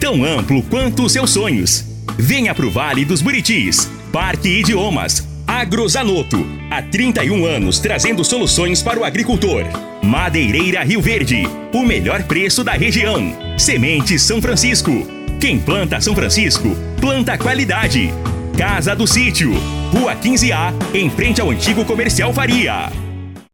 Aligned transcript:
Tão 0.00 0.24
amplo 0.24 0.62
quanto 0.62 1.04
os 1.04 1.12
seus 1.12 1.30
sonhos. 1.30 1.84
Venha 2.18 2.54
pro 2.54 2.70
Vale 2.70 3.04
dos 3.04 3.22
Buritis. 3.22 3.90
Parque 4.12 4.48
Idiomas. 4.48 5.26
Agrozanoto. 5.46 6.46
Há 6.70 6.82
31 6.82 7.44
anos 7.46 7.78
trazendo 7.78 8.24
soluções 8.24 8.82
para 8.82 8.98
o 8.98 9.04
agricultor. 9.04 9.64
Madeireira 10.02 10.82
Rio 10.82 11.00
Verde. 11.00 11.48
O 11.72 11.82
melhor 11.82 12.22
preço 12.24 12.62
da 12.62 12.72
região. 12.72 13.34
Sementes 13.58 14.22
São 14.22 14.40
Francisco. 14.40 15.06
Quem 15.40 15.58
planta 15.58 16.00
São 16.00 16.14
Francisco, 16.14 16.76
planta 17.00 17.36
qualidade. 17.36 18.10
Casa 18.56 18.96
do 18.96 19.06
Sítio. 19.06 19.52
Rua 19.92 20.16
15A, 20.16 20.72
em 20.94 21.10
frente 21.10 21.40
ao 21.40 21.50
antigo 21.50 21.84
comercial 21.84 22.32
Faria. 22.32 22.90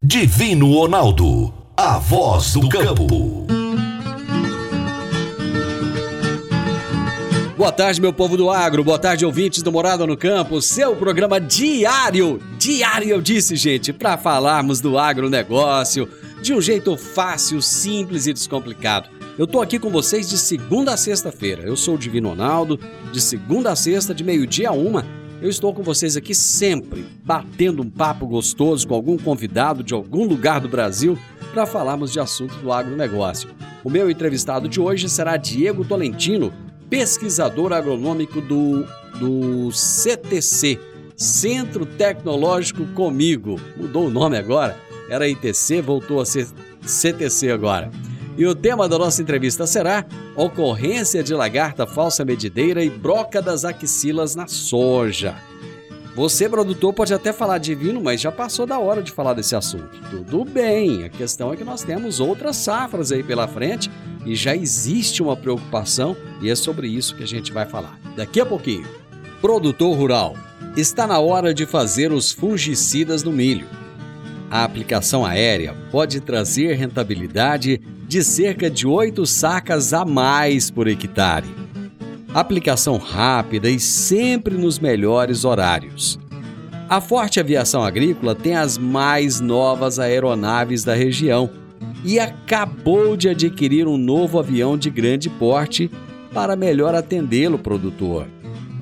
Divino 0.03 0.73
Ronaldo, 0.73 1.53
a 1.77 1.99
voz 1.99 2.55
do 2.55 2.69
campo. 2.69 3.62
Boa 7.63 7.71
tarde, 7.71 8.01
meu 8.01 8.13
povo 8.13 8.37
do 8.37 8.51
agro. 8.51 8.83
Boa 8.83 8.99
tarde, 8.99 9.25
ouvintes 9.25 9.63
do 9.63 9.71
Morada 9.71 10.05
no 10.05 10.17
Campo. 10.17 10.61
Seu 10.61 10.97
programa 10.97 11.41
diário, 11.41 12.43
diário 12.59 13.09
eu 13.09 13.23
disse, 13.23 13.55
gente, 13.55 13.93
para 13.93 14.19
falarmos 14.19 14.81
do 14.81 14.99
agronegócio 14.99 16.09
de 16.43 16.53
um 16.53 16.61
jeito 16.61 16.97
fácil, 16.97 17.63
simples 17.63 18.27
e 18.27 18.33
descomplicado. 18.33 19.09
Eu 19.39 19.47
tô 19.47 19.63
aqui 19.63 19.79
com 19.79 19.91
vocês 19.91 20.29
de 20.29 20.39
segunda 20.39 20.95
a 20.95 20.97
sexta-feira. 20.97 21.63
Eu 21.63 21.77
sou 21.77 21.95
o 21.95 21.99
Divino 21.99 22.31
Ronaldo, 22.31 22.81
de 23.13 23.21
segunda 23.21 23.71
a 23.71 23.77
sexta, 23.77 24.13
de 24.13 24.25
meio-dia 24.25 24.71
a 24.71 24.73
uma. 24.73 25.07
Eu 25.41 25.49
estou 25.49 25.73
com 25.73 25.85
vocês 25.85 26.17
aqui 26.17 26.35
sempre, 26.35 27.07
batendo 27.25 27.81
um 27.81 27.89
papo 27.89 28.27
gostoso 28.27 28.89
com 28.89 28.95
algum 28.95 29.17
convidado 29.17 29.85
de 29.85 29.95
algum 29.95 30.27
lugar 30.27 30.61
do 30.61 30.69
Brasil 30.69 31.17
para 31.55 31.65
falarmos 31.65 32.11
de 32.11 32.19
assuntos 32.19 32.57
do 32.57 32.73
agronegócio. 32.73 33.51
O 33.85 33.91
meu 33.91 34.11
entrevistado 34.11 34.69
de 34.69 34.81
hoje 34.81 35.09
será 35.09 35.37
Diego 35.37 35.85
Tolentino, 35.85 36.53
pesquisador 36.93 37.73
agronômico 37.73 38.39
do, 38.43 38.85
do 39.19 39.73
CTC, 39.73 40.79
Centro 41.17 41.87
Tecnológico 41.87 42.85
Comigo. 42.89 43.59
Mudou 43.79 44.09
o 44.09 44.11
nome 44.11 44.37
agora, 44.37 44.77
era 45.09 45.27
ITC, 45.27 45.81
voltou 45.81 46.21
a 46.21 46.27
ser 46.27 46.47
CTC 46.83 47.51
agora. 47.51 47.91
E 48.37 48.45
o 48.45 48.55
tema 48.55 48.87
da 48.91 48.99
nossa 48.99 49.23
entrevista 49.23 49.67
será 49.67 50.05
ocorrência 50.37 51.23
de 51.23 51.33
lagarta 51.33 51.87
falsa 51.87 52.27
medideira 52.27 52.85
e 52.85 52.91
broca 52.91 53.41
das 53.41 53.65
axilas 53.65 54.37
na 54.37 54.47
soja. 54.47 55.35
Você, 56.15 56.47
produtor, 56.47 56.93
pode 56.93 57.15
até 57.15 57.33
falar 57.33 57.57
divino, 57.57 58.03
mas 58.03 58.21
já 58.21 58.31
passou 58.31 58.67
da 58.67 58.79
hora 58.79 59.03
de 59.03 59.11
falar 59.11 59.33
desse 59.33 59.57
assunto. 59.57 59.99
Tudo 60.11 60.45
bem, 60.45 61.05
a 61.05 61.09
questão 61.09 61.55
é 61.55 61.57
que 61.57 61.65
nós 61.65 61.83
temos 61.83 62.21
outras 62.21 62.57
safras 62.57 63.11
aí 63.11 63.23
pela 63.23 63.49
frente 63.49 63.91
e 64.27 64.35
já 64.35 64.55
existe 64.55 65.23
uma 65.23 65.35
preocupação 65.35 66.15
e 66.43 66.51
é 66.51 66.55
sobre 66.55 66.89
isso 66.89 67.15
que 67.15 67.23
a 67.23 67.27
gente 67.27 67.53
vai 67.53 67.65
falar 67.65 67.99
daqui 68.17 68.41
a 68.41 68.47
pouquinho. 68.47 68.87
Produtor 69.41 69.97
rural, 69.97 70.37
está 70.77 71.07
na 71.07 71.19
hora 71.19 71.55
de 71.55 71.67
fazer 71.67 72.13
os 72.13 72.33
fungicidas 72.33 73.23
no 73.23 73.33
milho. 73.33 73.67
A 74.51 74.65
aplicação 74.65 75.25
aérea 75.25 75.75
pode 75.91 76.21
trazer 76.21 76.75
rentabilidade 76.75 77.81
de 78.07 78.23
cerca 78.23 78.69
de 78.69 78.87
8 78.87 79.25
sacas 79.25 79.95
a 79.95 80.05
mais 80.05 80.71
por 80.71 80.87
hectare. 80.87 81.47
Aplicação 82.35 82.99
rápida 82.99 83.71
e 83.71 83.81
sempre 83.81 84.55
nos 84.55 84.79
melhores 84.79 85.45
horários. 85.45 86.19
A 86.89 87.01
Forte 87.01 87.41
Aviação 87.41 87.83
Agrícola 87.83 88.35
tem 88.35 88.55
as 88.55 88.77
mais 88.77 89.41
novas 89.41 89.99
aeronaves 89.99 90.85
da 90.85 90.95
região 90.95 91.49
e 92.05 92.19
acabou 92.19 93.17
de 93.17 93.31
adquirir 93.31 93.87
um 93.87 93.97
novo 93.97 94.39
avião 94.39 94.77
de 94.77 94.91
grande 94.91 95.31
porte 95.31 95.91
para 96.33 96.57
melhor 96.57 96.95
atendê-lo, 96.95 97.59
produtor. 97.59 98.27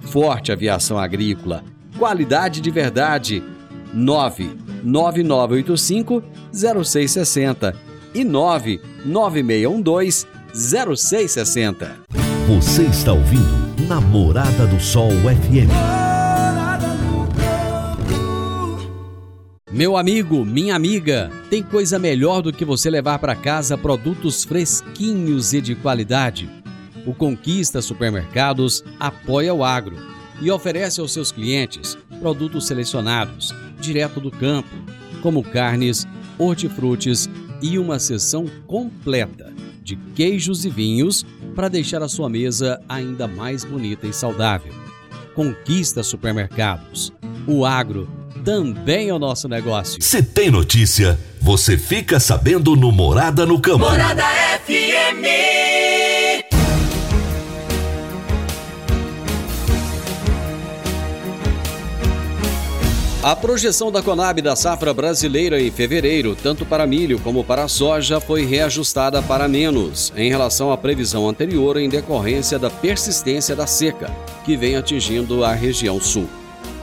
Forte 0.02 0.52
Aviação 0.52 0.98
Agrícola, 0.98 1.64
qualidade 1.98 2.60
de 2.60 2.70
verdade. 2.70 3.42
99985 3.92 6.22
0660 6.52 7.74
e 8.14 8.22
99612 8.24 10.26
0660. 10.54 11.96
Você 12.46 12.82
está 12.82 13.12
ouvindo 13.12 13.60
Namorada 13.88 14.66
do 14.66 14.80
Sol 14.80 15.10
FM. 15.10 15.70
Meu 19.72 19.96
amigo, 19.96 20.44
minha 20.44 20.74
amiga, 20.74 21.30
tem 21.48 21.62
coisa 21.62 21.96
melhor 21.98 22.42
do 22.42 22.52
que 22.52 22.64
você 22.64 22.90
levar 22.90 23.20
para 23.20 23.36
casa 23.36 23.78
produtos 23.78 24.44
fresquinhos 24.44 25.52
e 25.52 25.60
de 25.60 25.76
qualidade? 25.76 26.59
O 27.06 27.14
Conquista 27.14 27.80
Supermercados 27.80 28.84
apoia 28.98 29.54
o 29.54 29.64
agro 29.64 29.96
e 30.40 30.50
oferece 30.50 31.00
aos 31.00 31.12
seus 31.12 31.32
clientes 31.32 31.96
produtos 32.18 32.66
selecionados, 32.66 33.54
direto 33.80 34.20
do 34.20 34.30
campo, 34.30 34.68
como 35.22 35.42
carnes, 35.42 36.06
hortifrutis 36.38 37.28
e 37.62 37.78
uma 37.78 37.98
seção 37.98 38.46
completa 38.66 39.52
de 39.82 39.96
queijos 40.14 40.64
e 40.64 40.70
vinhos 40.70 41.24
para 41.54 41.68
deixar 41.68 42.02
a 42.02 42.08
sua 42.08 42.28
mesa 42.28 42.80
ainda 42.88 43.26
mais 43.26 43.64
bonita 43.64 44.06
e 44.06 44.12
saudável. 44.12 44.72
Conquista 45.34 46.02
Supermercados. 46.02 47.12
O 47.46 47.64
agro 47.64 48.08
também 48.44 49.08
é 49.08 49.14
o 49.14 49.18
nosso 49.18 49.48
negócio. 49.48 50.02
Se 50.02 50.22
tem 50.22 50.50
notícia, 50.50 51.18
você 51.40 51.76
fica 51.76 52.18
sabendo 52.20 52.76
no 52.76 52.92
Morada 52.92 53.44
no 53.44 53.60
Campo. 53.60 53.80
Morada 53.80 54.24
FM. 54.64 55.69
A 63.22 63.36
projeção 63.36 63.92
da 63.92 64.02
Conab 64.02 64.40
da 64.40 64.56
safra 64.56 64.94
brasileira 64.94 65.60
em 65.60 65.70
fevereiro, 65.70 66.34
tanto 66.34 66.64
para 66.64 66.86
milho 66.86 67.18
como 67.18 67.44
para 67.44 67.68
soja, 67.68 68.18
foi 68.18 68.46
reajustada 68.46 69.20
para 69.20 69.46
menos 69.46 70.10
em 70.16 70.30
relação 70.30 70.72
à 70.72 70.78
previsão 70.78 71.28
anterior 71.28 71.76
em 71.76 71.86
decorrência 71.86 72.58
da 72.58 72.70
persistência 72.70 73.54
da 73.54 73.66
seca, 73.66 74.10
que 74.42 74.56
vem 74.56 74.74
atingindo 74.74 75.44
a 75.44 75.52
região 75.52 76.00
sul. 76.00 76.26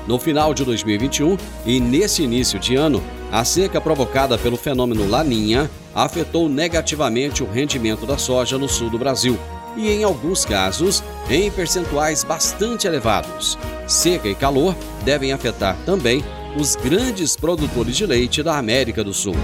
No 0.06 0.20
final 0.20 0.53
de 0.53 0.64
2021 0.64 1.38
e 1.66 1.80
nesse 1.80 2.22
início 2.22 2.59
de 2.59 2.75
ano, 2.75 3.02
a 3.31 3.44
seca 3.44 3.81
provocada 3.81 4.38
pelo 4.38 4.57
fenômeno 4.57 5.10
Laninha 5.10 5.68
afetou 5.94 6.48
negativamente 6.48 7.42
o 7.42 7.50
rendimento 7.50 8.06
da 8.06 8.19
soja 8.19 8.60
no 8.60 8.69
sul 8.69 8.92
do 8.92 9.00
Brasil 9.00 9.40
e, 9.77 9.89
em 9.89 10.03
alguns 10.03 10.44
casos, 10.44 11.03
em 11.29 11.50
percentuais 11.51 12.24
bastante 12.24 12.88
elevados. 12.88 13.57
Seca 13.88 14.27
e 14.27 14.35
calor 14.35 14.75
devem 15.06 15.31
afetar 15.31 15.77
também 15.85 16.24
os 16.57 16.75
grandes 16.75 17.35
produtores 17.35 17.95
de 17.95 18.06
leite 18.06 18.41
da 18.41 18.57
América 18.57 19.03
do 19.03 19.13
Sul. 19.13 19.35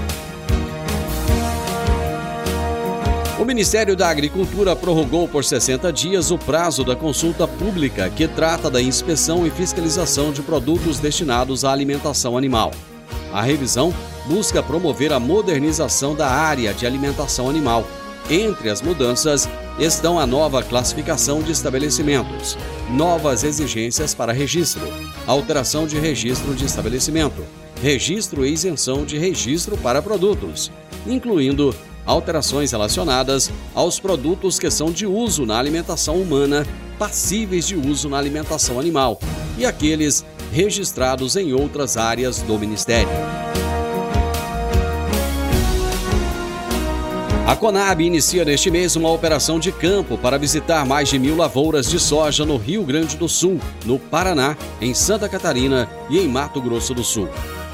O 3.40 3.46
Ministério 3.46 3.96
da 3.96 4.08
Agricultura 4.08 4.76
prorrogou 4.76 5.28
por 5.28 5.44
60 5.44 5.92
dias 5.92 6.32
o 6.32 6.38
prazo 6.38 6.84
da 6.84 6.96
consulta 6.96 7.46
pública 7.46 8.10
que 8.10 8.26
trata 8.28 8.70
da 8.70 8.82
inspeção 8.82 9.46
e 9.46 9.52
fiscalização 9.52 10.32
de 10.32 10.42
produtos 10.42 10.98
destinados 10.98 11.66
à 11.66 11.72
alimentação 11.72 12.38
animal. 12.38 12.72
A 13.34 13.42
revisão 13.42 13.94
busca 14.28 14.64
promover 14.64 15.12
a 15.12 15.20
modernização 15.20 16.16
da 16.16 16.30
área 16.30 16.74
de 16.74 16.86
alimentação 16.86 17.50
animal. 17.50 17.86
Entre 18.30 18.70
as 18.70 18.82
mudanças 18.82 19.50
estão 19.80 20.20
a 20.20 20.28
nova 20.28 20.62
classificação 20.62 21.42
de 21.42 21.52
estabelecimentos, 21.52 22.58
novas 22.92 23.44
exigências 23.44 24.14
para 24.14 24.32
registro, 24.32 24.88
alteração 25.26 25.88
de 25.88 26.00
registro 26.00 26.54
de 26.54 26.66
estabelecimento, 26.66 27.44
registro 27.82 28.46
e 28.46 28.54
isenção 28.54 29.04
de 29.04 29.18
registro 29.18 29.78
para 29.78 30.02
produtos, 30.02 30.72
incluindo 31.08 31.76
alterações 32.06 32.72
relacionadas 32.72 33.52
aos 33.74 34.00
produtos 34.00 34.60
que 34.60 34.70
são 34.70 34.92
de 34.92 35.06
uso 35.06 35.46
na 35.46 35.58
alimentação 35.58 36.16
humana, 36.16 36.66
passíveis 37.00 37.68
de 37.68 37.76
uso 37.76 38.10
na 38.10 38.18
alimentação 38.18 38.80
animal 38.80 39.20
e 39.58 39.66
aqueles 39.66 40.24
registrados 40.52 41.36
em 41.36 41.54
outras 41.54 41.98
áreas 41.98 42.42
do 42.42 42.60
Ministério. 42.60 43.10
A 47.46 47.58
Conab 47.58 48.02
inicia 48.02 48.46
neste 48.46 48.72
mês 48.72 48.96
uma 48.96 49.12
operação 49.12 49.60
de 49.60 49.70
campo 49.70 50.18
para 50.18 50.38
visitar 50.38 50.86
mais 50.86 51.10
de 51.10 51.20
mil 51.20 51.36
lavouras 51.36 51.90
de 51.90 52.00
soja 52.00 52.46
no 52.46 52.56
Rio 52.56 52.84
Grande 52.84 53.18
do 53.18 53.28
Sul, 53.28 53.60
no 53.86 54.00
Paraná, 54.00 54.56
em 54.80 54.94
Santa 54.94 55.28
Catarina 55.28 55.90
e 56.10 56.20
em 56.20 56.28
Mato 56.30 56.62
Grosso 56.62 56.94
do 56.94 57.04
Sul. 57.04 57.28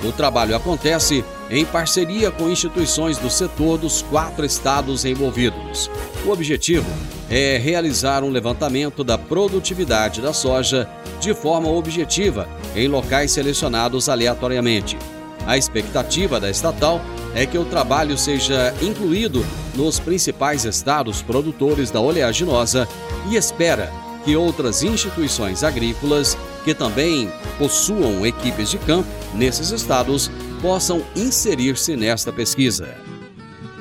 O 0.04 0.12
trabalho 0.12 0.56
acontece 0.56 1.24
em 1.52 1.64
parceria 1.66 2.32
com 2.32 2.50
instituições 2.50 3.20
do 3.20 3.30
setor 3.30 3.78
dos 3.78 4.02
quatro 4.02 4.44
estados 4.44 5.06
envolvidos. 5.06 5.90
O 6.26 6.32
objetivo 6.32 6.90
é 7.30 7.58
realizar 7.58 8.24
um 8.24 8.32
levantamento 8.32 9.04
da 9.04 9.20
produtividade 9.20 10.20
da 10.20 10.34
soja 10.34 10.90
de 11.20 11.32
forma 11.36 11.70
objetiva 11.70 12.50
em 12.76 12.88
locais 12.88 13.32
selecionados 13.32 14.10
aleatoriamente. 14.10 14.98
A 15.46 15.58
expectativa 15.58 16.40
da 16.40 16.50
estatal 16.50 17.02
é 17.34 17.46
que 17.46 17.58
o 17.58 17.66
trabalho 17.66 18.18
seja 18.18 18.74
incluído 18.82 19.46
nos 19.76 20.00
principais 20.00 20.66
estados 20.66 21.22
produtores 21.22 21.92
da 21.92 22.00
oleaginosa 22.00 22.88
e 23.30 23.36
espera 23.36 23.92
que 24.26 24.36
outras 24.36 24.84
instituições 24.84 25.64
agrícolas 25.64 26.38
que 26.64 26.74
também 26.74 27.32
possuam 27.58 28.26
equipes 28.26 28.70
de 28.70 28.78
campo 28.80 29.08
nesses 29.34 29.72
estados 29.72 30.30
possam 30.62 31.02
inserir-se 31.16 31.96
nesta 31.96 32.34
pesquisa. 32.34 32.96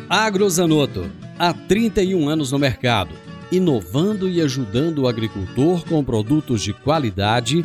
Agrozanoto, 0.09 1.11
há 1.39 1.53
31 1.53 2.29
anos 2.29 2.53
no 2.53 2.59
mercado 2.59 3.29
inovando 3.51 4.29
e 4.29 4.41
ajudando 4.41 5.01
o 5.01 5.09
agricultor 5.09 5.85
com 5.87 6.05
produtos 6.05 6.63
de 6.63 6.73
qualidade, 6.73 7.65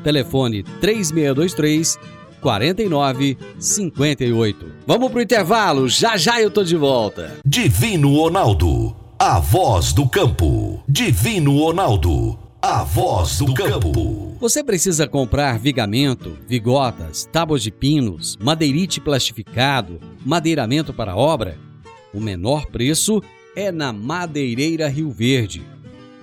telefone 0.00 0.62
3623 0.80 1.98
4958. 2.40 4.66
Vamos 4.86 5.10
pro 5.10 5.20
intervalo, 5.20 5.86
já 5.88 6.16
já 6.16 6.40
eu 6.40 6.50
tô 6.50 6.64
de 6.64 6.76
volta. 6.76 7.38
Divino 7.44 8.16
Ronaldo, 8.16 8.96
a 9.18 9.38
voz 9.38 9.92
do 9.92 10.08
campo. 10.08 10.82
Divino 10.88 11.58
Ronaldo, 11.58 12.38
a 12.60 12.82
voz 12.82 13.38
do 13.38 13.54
campo. 13.54 14.36
Você 14.40 14.64
precisa 14.64 15.06
comprar 15.06 15.58
vigamento, 15.58 16.36
vigotas, 16.48 17.28
tábuas 17.30 17.62
de 17.62 17.70
pinos, 17.70 18.38
madeirite 18.40 19.00
plastificado, 19.00 20.00
madeiramento 20.24 20.94
para 20.94 21.14
obra? 21.14 21.58
O 22.12 22.20
menor 22.20 22.66
preço 22.66 23.22
é 23.54 23.70
na 23.70 23.92
Madeireira 23.92 24.88
Rio 24.88 25.10
Verde. 25.10 25.62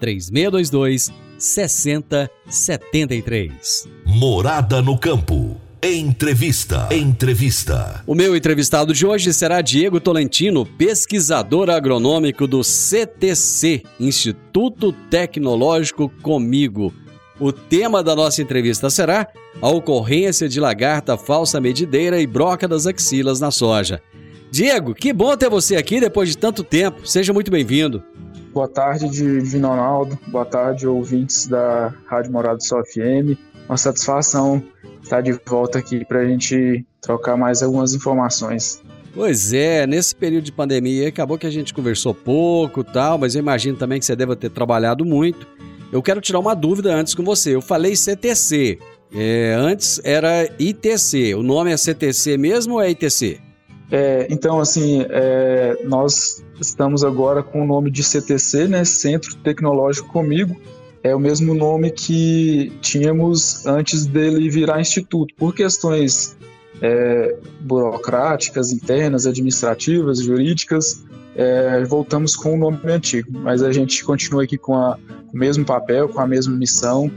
3622 0.00 1.12
6073. 1.38 3.88
Morada 4.06 4.82
no 4.82 4.98
campo. 4.98 5.60
Entrevista. 5.82 6.88
Entrevista. 6.90 8.02
O 8.06 8.14
meu 8.14 8.36
entrevistado 8.36 8.92
de 8.92 9.06
hoje 9.06 9.32
será 9.32 9.62
Diego 9.62 9.98
Tolentino, 9.98 10.66
pesquisador 10.66 11.70
agronômico 11.70 12.46
do 12.46 12.62
CTC, 12.62 13.82
Instituto 13.98 14.92
Tecnológico 14.92 16.10
Comigo. 16.20 16.92
O 17.38 17.50
tema 17.50 18.02
da 18.02 18.14
nossa 18.14 18.42
entrevista 18.42 18.90
será 18.90 19.26
a 19.62 19.68
ocorrência 19.70 20.50
de 20.50 20.60
lagarta 20.60 21.16
falsa 21.16 21.58
medideira 21.58 22.20
e 22.20 22.26
broca 22.26 22.68
das 22.68 22.86
axilas 22.86 23.40
na 23.40 23.50
soja. 23.50 24.02
Diego, 24.50 24.94
que 24.94 25.12
bom 25.12 25.34
ter 25.34 25.48
você 25.48 25.76
aqui 25.76 25.98
depois 25.98 26.28
de 26.28 26.36
tanto 26.36 26.62
tempo. 26.62 27.06
Seja 27.06 27.32
muito 27.32 27.50
bem-vindo. 27.50 28.02
Boa 28.52 28.66
tarde, 28.66 29.08
Divino 29.08 29.68
Ronaldo. 29.68 30.18
Boa 30.26 30.44
tarde, 30.44 30.86
ouvintes 30.86 31.46
da 31.46 31.94
Rádio 32.06 32.32
Morado 32.32 32.62
Sol 32.64 32.84
FM. 32.84 33.38
Uma 33.68 33.76
satisfação 33.76 34.62
estar 35.02 35.20
de 35.20 35.32
volta 35.46 35.78
aqui 35.78 36.04
para 36.04 36.20
a 36.20 36.24
gente 36.26 36.84
trocar 37.00 37.36
mais 37.36 37.62
algumas 37.62 37.94
informações. 37.94 38.82
Pois 39.14 39.52
é, 39.52 39.86
nesse 39.86 40.14
período 40.14 40.44
de 40.44 40.52
pandemia 40.52 41.08
acabou 41.08 41.38
que 41.38 41.46
a 41.46 41.50
gente 41.50 41.72
conversou 41.72 42.12
pouco 42.12 42.82
tal, 42.82 43.18
mas 43.18 43.34
eu 43.34 43.40
imagino 43.40 43.76
também 43.76 43.98
que 43.98 44.06
você 44.06 44.16
deva 44.16 44.34
ter 44.34 44.50
trabalhado 44.50 45.04
muito. 45.04 45.46
Eu 45.92 46.02
quero 46.02 46.20
tirar 46.20 46.38
uma 46.38 46.54
dúvida 46.54 46.94
antes 46.94 47.14
com 47.14 47.24
você. 47.24 47.54
Eu 47.54 47.60
falei 47.60 47.94
CTC. 47.94 48.78
É, 49.12 49.54
antes 49.58 50.00
era 50.04 50.48
ITC. 50.58 51.34
O 51.34 51.42
nome 51.42 51.72
é 51.72 51.76
CTC 51.76 52.36
mesmo 52.36 52.74
ou 52.74 52.80
é 52.80 52.90
ITC? 52.90 53.40
É, 53.90 54.26
então, 54.30 54.60
assim, 54.60 55.04
é, 55.10 55.76
nós 55.84 56.44
estamos 56.60 57.02
agora 57.02 57.42
com 57.42 57.62
o 57.62 57.66
nome 57.66 57.90
de 57.90 58.04
CTC, 58.04 58.68
né, 58.68 58.84
Centro 58.84 59.34
Tecnológico 59.36 60.08
Comigo, 60.08 60.56
é 61.02 61.14
o 61.14 61.18
mesmo 61.18 61.54
nome 61.54 61.90
que 61.90 62.72
tínhamos 62.80 63.66
antes 63.66 64.06
dele 64.06 64.48
virar 64.50 64.80
instituto, 64.80 65.34
por 65.34 65.54
questões 65.54 66.36
é, 66.80 67.36
burocráticas, 67.60 68.70
internas, 68.70 69.26
administrativas, 69.26 70.20
jurídicas, 70.20 71.02
é, 71.34 71.82
voltamos 71.84 72.36
com 72.36 72.54
o 72.54 72.56
nome 72.56 72.78
antigo, 72.84 73.30
mas 73.32 73.62
a 73.62 73.72
gente 73.72 74.04
continua 74.04 74.44
aqui 74.44 74.58
com, 74.58 74.76
a, 74.76 74.98
com 75.26 75.36
o 75.36 75.38
mesmo 75.38 75.64
papel, 75.64 76.08
com 76.08 76.20
a 76.20 76.26
mesma 76.26 76.54
missão, 76.54 77.10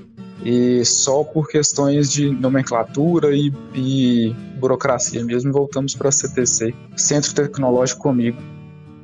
e 0.46 0.84
só 0.84 1.24
por 1.24 1.48
questões 1.48 2.12
de 2.12 2.30
nomenclatura 2.30 3.36
e, 3.36 3.52
e 3.74 4.36
burocracia 4.60 5.24
mesmo 5.24 5.52
voltamos 5.52 5.96
para 5.96 6.10
a 6.10 6.12
CTC, 6.12 6.74
Centro 6.96 7.34
Tecnológico 7.34 8.02
Comigo. 8.02 8.42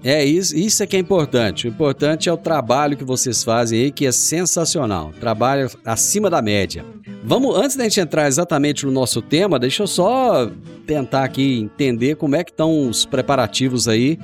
É 0.01 0.23
isso, 0.23 0.55
isso 0.55 0.81
é 0.81 0.87
que 0.87 0.95
é 0.95 0.99
importante. 0.99 1.67
O 1.67 1.69
importante 1.69 2.29
é 2.29 2.33
o 2.33 2.37
trabalho 2.37 2.95
que 2.95 3.03
vocês 3.03 3.43
fazem 3.43 3.83
aí, 3.83 3.91
que 3.91 4.05
é 4.05 4.11
sensacional. 4.13 5.11
Trabalho 5.19 5.69
acima 5.83 6.29
da 6.29 6.41
média. 6.41 6.85
Vamos, 7.21 7.57
antes 7.57 7.75
da 7.75 7.83
gente 7.83 7.99
entrar 7.99 8.27
exatamente 8.27 8.85
no 8.85 8.91
nosso 8.93 9.21
tema, 9.21 9.59
deixa 9.59 9.83
eu 9.83 9.87
só 9.87 10.49
tentar 10.87 11.25
aqui 11.25 11.59
entender 11.59 12.15
como 12.15 12.35
é 12.35 12.45
que 12.45 12.51
estão 12.51 12.87
os 12.87 13.05
preparativos 13.05 13.89
aí 13.89 14.17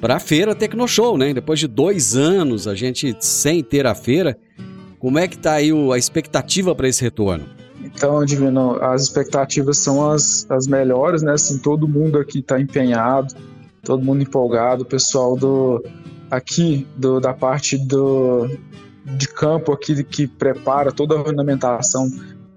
para 0.00 0.16
a 0.16 0.20
feira 0.20 0.54
Tecnoshow, 0.54 1.16
né? 1.16 1.32
Depois 1.32 1.60
de 1.60 1.68
dois 1.68 2.16
anos 2.16 2.66
a 2.66 2.74
gente 2.74 3.14
sem 3.20 3.62
ter 3.62 3.86
a 3.86 3.94
feira, 3.94 4.36
como 5.00 5.18
é 5.18 5.26
que 5.26 5.34
está 5.34 5.54
aí 5.54 5.70
a 5.72 5.98
expectativa 5.98 6.74
para 6.74 6.86
esse 6.86 7.02
retorno? 7.02 7.46
Então, 7.82 8.22
Divino, 8.24 8.76
as 8.82 9.02
expectativas 9.02 9.78
são 9.78 10.10
as, 10.10 10.46
as 10.50 10.66
melhores, 10.66 11.22
né? 11.22 11.32
Assim, 11.32 11.58
todo 11.58 11.88
mundo 11.88 12.18
aqui 12.18 12.40
está 12.40 12.60
empenhado, 12.60 13.34
todo 13.82 14.04
mundo 14.04 14.22
empolgado, 14.22 14.82
o 14.82 14.86
pessoal 14.86 15.34
do 15.34 15.82
aqui 16.30 16.86
do, 16.96 17.18
da 17.18 17.32
parte 17.32 17.76
do 17.76 18.48
de 19.04 19.26
campo 19.26 19.72
aqui 19.72 20.04
que 20.04 20.26
prepara 20.26 20.92
toda 20.92 21.16
a 21.16 21.20
ornamentação, 21.20 22.08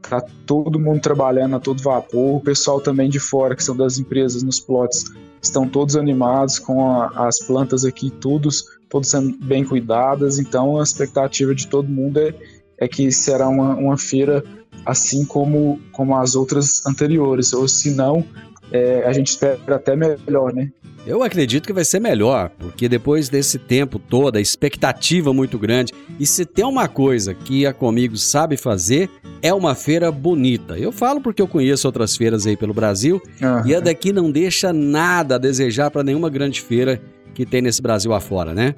tá 0.01 0.21
todo 0.45 0.77
mundo 0.77 0.99
trabalhando 0.99 1.55
a 1.55 1.59
todo 1.59 1.81
vapor, 1.81 2.35
o 2.35 2.41
pessoal 2.41 2.81
também 2.81 3.09
de 3.09 3.19
fora, 3.19 3.55
que 3.55 3.63
são 3.63 3.75
das 3.75 3.97
empresas 3.97 4.43
nos 4.43 4.59
plots, 4.59 5.05
estão 5.41 5.67
todos 5.67 5.95
animados 5.95 6.59
com 6.59 6.91
a, 6.91 7.27
as 7.27 7.39
plantas 7.39 7.85
aqui, 7.85 8.11
todos, 8.11 8.65
todos 8.93 9.09
sendo 9.09 9.35
bem 9.43 9.65
cuidadas, 9.65 10.37
então 10.37 10.79
a 10.79 10.83
expectativa 10.83 11.55
de 11.55 11.65
todo 11.65 11.89
mundo 11.89 12.19
é, 12.19 12.31
é 12.77 12.87
que 12.87 13.11
será 13.11 13.49
uma, 13.49 13.73
uma 13.75 13.97
feira 13.97 14.43
assim 14.85 15.25
como, 15.25 15.79
como 15.91 16.15
as 16.15 16.35
outras 16.35 16.85
anteriores, 16.85 17.53
ou 17.53 17.67
se 17.67 17.89
não, 17.89 18.23
é, 18.71 19.03
a 19.03 19.11
gente 19.11 19.29
espera 19.29 19.77
até 19.77 19.95
melhor, 19.95 20.53
né? 20.53 20.69
Eu 21.07 21.23
acredito 21.23 21.65
que 21.65 21.73
vai 21.73 21.83
ser 21.83 21.99
melhor, 21.99 22.51
porque 22.59 22.87
depois 22.87 23.29
desse 23.29 23.57
tempo 23.57 23.97
todo, 23.97 24.37
a 24.37 24.41
expectativa 24.41 25.33
muito 25.33 25.57
grande, 25.57 25.91
e 26.19 26.25
se 26.25 26.45
tem 26.45 26.63
uma 26.63 26.87
coisa 26.87 27.33
que 27.33 27.65
a 27.65 27.73
Comigo 27.73 28.15
sabe 28.15 28.55
fazer, 28.55 29.09
é 29.41 29.51
uma 29.51 29.73
feira 29.73 30.11
bonita. 30.11 30.77
Eu 30.77 30.91
falo 30.91 31.19
porque 31.19 31.41
eu 31.41 31.47
conheço 31.47 31.87
outras 31.87 32.15
feiras 32.15 32.45
aí 32.45 32.55
pelo 32.55 32.75
Brasil, 32.75 33.19
uhum. 33.41 33.67
e 33.67 33.73
a 33.73 33.79
daqui 33.79 34.13
não 34.13 34.31
deixa 34.31 34.71
nada 34.71 35.35
a 35.35 35.39
desejar 35.39 35.89
para 35.89 36.03
nenhuma 36.03 36.29
grande 36.29 36.61
feira 36.61 37.01
que 37.33 37.45
tem 37.45 37.61
nesse 37.61 37.81
Brasil 37.81 38.13
afora, 38.13 38.53
né? 38.53 38.75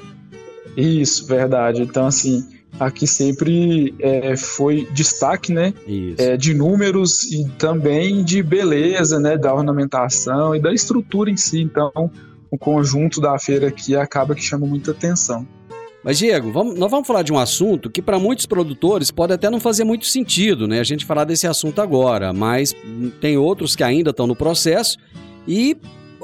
Isso, 0.75 1.25
verdade. 1.25 1.81
Então, 1.81 2.05
assim, 2.05 2.45
aqui 2.79 3.07
sempre 3.07 3.93
é, 3.99 4.35
foi 4.35 4.87
destaque, 4.91 5.51
né? 5.51 5.73
É, 6.17 6.35
de 6.35 6.53
números 6.53 7.23
e 7.23 7.47
também 7.57 8.23
de 8.23 8.41
beleza, 8.43 9.19
né? 9.19 9.37
Da 9.37 9.53
ornamentação 9.53 10.55
e 10.55 10.61
da 10.61 10.73
estrutura 10.73 11.29
em 11.29 11.37
si. 11.37 11.61
Então, 11.61 11.91
o 12.51 12.57
conjunto 12.57 13.21
da 13.21 13.37
feira 13.39 13.67
aqui 13.67 13.95
acaba 13.95 14.35
que 14.35 14.41
chama 14.41 14.65
muita 14.65 14.91
atenção. 14.91 15.47
Mas, 16.03 16.19
Diego, 16.19 16.51
vamos, 16.51 16.77
nós 16.77 16.91
vamos 16.91 17.07
falar 17.07 17.23
de 17.23 17.33
um 17.33 17.39
assunto 17.39 17.89
que 17.89 17.99
para 17.99 18.19
muitos 18.19 18.45
produtores 18.45 19.09
pode 19.09 19.33
até 19.33 19.49
não 19.49 19.59
fazer 19.59 19.83
muito 19.83 20.05
sentido, 20.05 20.67
né? 20.67 20.79
A 20.79 20.83
gente 20.83 21.03
falar 21.03 21.23
desse 21.23 21.47
assunto 21.47 21.81
agora, 21.81 22.31
mas 22.31 22.75
tem 23.19 23.37
outros 23.37 23.75
que 23.75 23.83
ainda 23.83 24.11
estão 24.11 24.27
no 24.27 24.35
processo 24.35 24.97
e 25.47 25.75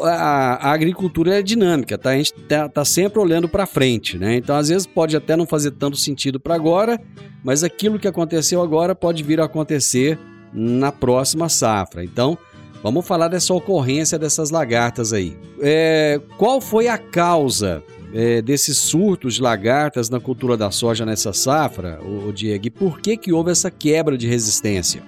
a, 0.04 0.56
a, 0.56 0.72
agricultura 0.72 1.40
é 1.40 1.42
dinâmica, 1.42 1.98
tá? 1.98 2.12
A 2.12 2.18
gente 2.18 2.34
tá, 2.34 2.68
tá 2.68 2.86
sempre 2.86 3.20
olhando 3.20 3.48
para 3.48 3.66
frente, 3.66 4.18
né? 4.18 4.36
Então, 4.36 4.56
às 4.56 4.70
vezes, 4.70 4.86
pode 4.86 5.16
até 5.16 5.36
não 5.36 5.46
fazer 5.46 5.72
tanto 5.72 5.98
sentido 5.98 6.40
para 6.40 6.56
agora, 6.56 7.00
mas 7.44 7.64
aquilo 7.64 8.00
que 8.00 8.08
aconteceu 8.08 8.62
agora 8.62 8.94
pode 8.96 9.24
vir 9.24 9.40
a 9.40 9.46
acontecer 9.46 10.18
na 10.54 10.92
próxima 10.92 11.50
safra. 11.50 12.04
Então, 12.04 12.38
vamos 12.84 13.06
falar 13.08 13.28
dessa 13.28 13.54
ocorrência 13.54 14.18
dessas 14.20 14.50
lagartas 14.50 15.14
aí. 15.14 15.38
É, 15.62 16.20
qual 16.38 16.60
foi 16.60 16.88
a 16.88 16.98
causa 16.98 17.84
é, 18.14 18.42
desses 18.42 18.78
surtos 18.78 19.36
de 19.36 19.42
lagartas 19.42 20.10
na 20.10 20.20
cultura 20.20 20.58
da 20.58 20.72
soja 20.72 21.06
nessa 21.06 21.34
safra, 21.34 22.00
o, 22.02 22.32
Diego? 22.32 22.68
E 22.68 22.70
por 22.70 23.00
que, 23.00 23.18
que 23.18 23.32
houve 23.32 23.52
essa 23.52 23.72
quebra 23.72 24.18
de 24.18 24.28
resistência? 24.28 25.02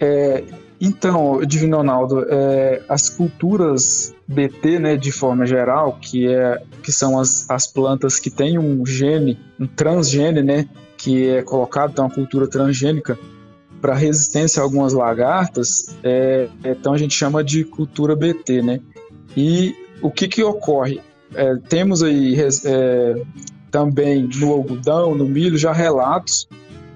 É, 0.00 0.42
então, 0.80 1.44
Divino 1.44 1.76
Ronaldo, 1.76 2.24
é, 2.28 2.82
as 2.88 3.10
culturas 3.10 4.14
BT, 4.26 4.78
né, 4.78 4.96
de 4.96 5.12
forma 5.12 5.44
geral, 5.44 5.98
que, 6.00 6.26
é, 6.26 6.62
que 6.82 6.90
são 6.90 7.18
as, 7.18 7.48
as 7.50 7.66
plantas 7.66 8.18
que 8.18 8.30
têm 8.30 8.58
um 8.58 8.86
gene, 8.86 9.38
um 9.58 9.66
transgene, 9.66 10.42
né, 10.42 10.66
que 10.96 11.28
é 11.28 11.42
colocado, 11.42 11.90
então, 11.90 12.06
uma 12.06 12.14
cultura 12.14 12.48
transgênica, 12.48 13.18
para 13.80 13.94
resistência 13.94 14.60
a 14.60 14.64
algumas 14.64 14.94
lagartas, 14.94 15.96
é, 16.02 16.48
então 16.64 16.94
a 16.94 16.98
gente 16.98 17.14
chama 17.14 17.42
de 17.42 17.64
cultura 17.64 18.14
BT, 18.14 18.62
né? 18.62 18.80
E 19.34 19.74
o 20.02 20.10
que 20.10 20.28
que 20.28 20.42
ocorre? 20.42 21.00
É, 21.34 21.56
temos 21.68 22.02
aí 22.02 22.36
é, 22.66 23.22
também 23.70 24.28
no 24.36 24.52
algodão, 24.52 25.14
no 25.14 25.24
milho, 25.24 25.56
já 25.56 25.72
relatos 25.72 26.46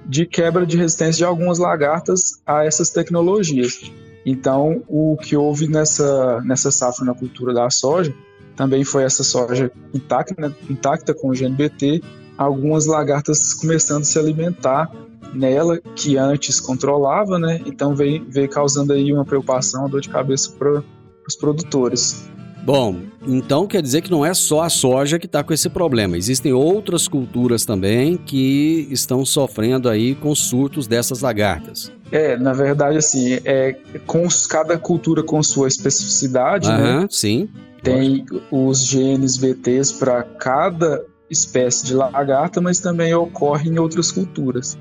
de 0.06 0.26
quebra 0.26 0.66
de 0.66 0.76
resistência 0.76 1.18
de 1.18 1.24
algumas 1.24 1.58
lagartas 1.58 2.40
a 2.46 2.64
essas 2.64 2.90
tecnologias. 2.90 3.90
Então, 4.26 4.82
o 4.88 5.16
que 5.16 5.36
houve 5.36 5.68
nessa, 5.68 6.40
nessa 6.42 6.70
safra 6.70 7.04
na 7.04 7.14
cultura 7.14 7.52
da 7.52 7.68
soja 7.70 8.14
também 8.56 8.84
foi 8.84 9.02
essa 9.02 9.24
soja 9.24 9.70
intacta, 9.92 10.34
né, 10.40 10.54
intacta 10.70 11.12
com 11.12 11.30
o 11.30 11.34
GNBT, 11.34 12.02
algumas 12.38 12.86
lagartas 12.86 13.52
começando 13.52 14.02
a 14.02 14.04
se 14.04 14.18
alimentar 14.18 14.90
nela, 15.32 15.80
que 15.96 16.16
antes 16.16 16.60
controlava, 16.60 17.38
né? 17.38 17.60
Então 17.66 17.94
veio, 17.94 18.24
veio 18.28 18.48
causando 18.48 18.92
aí 18.92 19.12
uma 19.12 19.24
preocupação, 19.24 19.80
uma 19.80 19.88
dor 19.88 20.00
de 20.00 20.08
cabeça 20.08 20.52
para 20.56 20.82
os 21.26 21.34
produtores. 21.36 22.24
Bom, 22.64 23.02
então 23.26 23.66
quer 23.66 23.82
dizer 23.82 24.00
que 24.00 24.10
não 24.10 24.24
é 24.24 24.32
só 24.32 24.62
a 24.62 24.70
soja 24.70 25.18
que 25.18 25.26
está 25.26 25.44
com 25.44 25.52
esse 25.52 25.68
problema. 25.68 26.16
Existem 26.16 26.52
outras 26.52 27.06
culturas 27.06 27.66
também 27.66 28.16
que 28.16 28.88
estão 28.90 29.24
sofrendo 29.24 29.86
aí 29.86 30.14
com 30.14 30.34
surtos 30.34 30.86
dessas 30.86 31.20
lagartas. 31.20 31.92
É, 32.10 32.38
na 32.38 32.54
verdade, 32.54 32.96
assim, 32.96 33.38
é 33.44 33.76
com 34.06 34.26
cada 34.48 34.78
cultura 34.78 35.22
com 35.22 35.42
sua 35.42 35.68
especificidade, 35.68 36.68
Aham, 36.68 37.00
né? 37.02 37.06
Sim. 37.10 37.48
Tem 37.82 38.24
os 38.50 38.86
genes 38.86 39.36
VTs 39.36 39.92
para 39.92 40.22
cada 40.22 41.04
espécie 41.28 41.84
de 41.84 41.94
lagarta, 41.94 42.60
mas 42.62 42.80
também 42.80 43.12
ocorre 43.14 43.68
em 43.68 43.78
outras 43.78 44.10
culturas. 44.10 44.78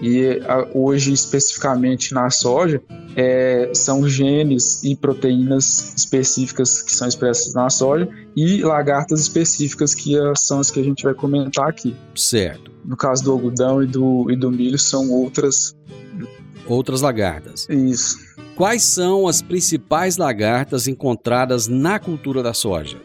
E 0.00 0.40
hoje, 0.74 1.12
especificamente 1.12 2.12
na 2.12 2.28
soja, 2.30 2.82
é, 3.16 3.70
são 3.74 4.06
genes 4.06 4.82
e 4.84 4.94
proteínas 4.94 5.94
específicas 5.96 6.82
que 6.82 6.94
são 6.94 7.08
expressas 7.08 7.54
na 7.54 7.70
soja 7.70 8.08
e 8.36 8.62
lagartas 8.62 9.20
específicas 9.20 9.94
que 9.94 10.14
são 10.36 10.60
as 10.60 10.70
que 10.70 10.80
a 10.80 10.82
gente 10.82 11.02
vai 11.02 11.14
comentar 11.14 11.68
aqui. 11.68 11.96
Certo. 12.14 12.70
No 12.84 12.96
caso 12.96 13.24
do 13.24 13.32
algodão 13.32 13.82
e 13.82 13.86
do, 13.86 14.30
e 14.30 14.36
do 14.36 14.50
milho, 14.50 14.78
são 14.78 15.10
outras. 15.10 15.74
Outras 16.66 17.00
lagartas. 17.00 17.66
Isso. 17.70 18.18
Quais 18.54 18.82
são 18.82 19.26
as 19.26 19.42
principais 19.42 20.16
lagartas 20.16 20.86
encontradas 20.86 21.68
na 21.68 21.98
cultura 21.98 22.42
da 22.42 22.54
soja? 22.54 22.98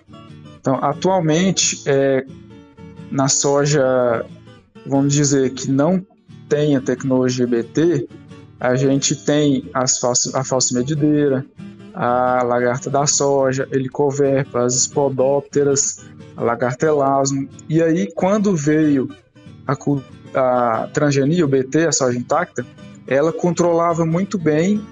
Então, 0.59 0.75
atualmente, 0.81 1.81
é, 1.85 2.25
na 3.09 3.27
soja, 3.27 4.25
vamos 4.85 5.13
dizer 5.13 5.51
que 5.51 5.69
não 5.69 6.05
tem 6.51 6.75
a 6.75 6.81
tecnologia 6.81 7.47
BT, 7.47 8.09
a 8.59 8.75
gente 8.75 9.15
tem 9.15 9.69
as 9.73 9.97
falso, 9.97 10.35
a 10.35 10.43
falsa-medideira, 10.43 11.45
a 11.93 12.43
lagarta 12.43 12.89
da 12.89 13.07
soja, 13.07 13.65
helicoverpa, 13.71 14.65
as 14.65 14.75
espodópteras, 14.75 16.05
a 16.35 16.43
lagarta 16.43 16.87
elasmo. 16.87 17.47
E 17.69 17.81
aí, 17.81 18.11
quando 18.13 18.53
veio 18.53 19.07
a, 19.65 19.77
a 20.35 20.87
transgenia, 20.87 21.45
o 21.45 21.47
BT, 21.47 21.87
a 21.87 21.91
soja 21.93 22.19
intacta, 22.19 22.65
ela 23.07 23.31
controlava 23.31 24.05
muito 24.05 24.37
bem 24.37 24.85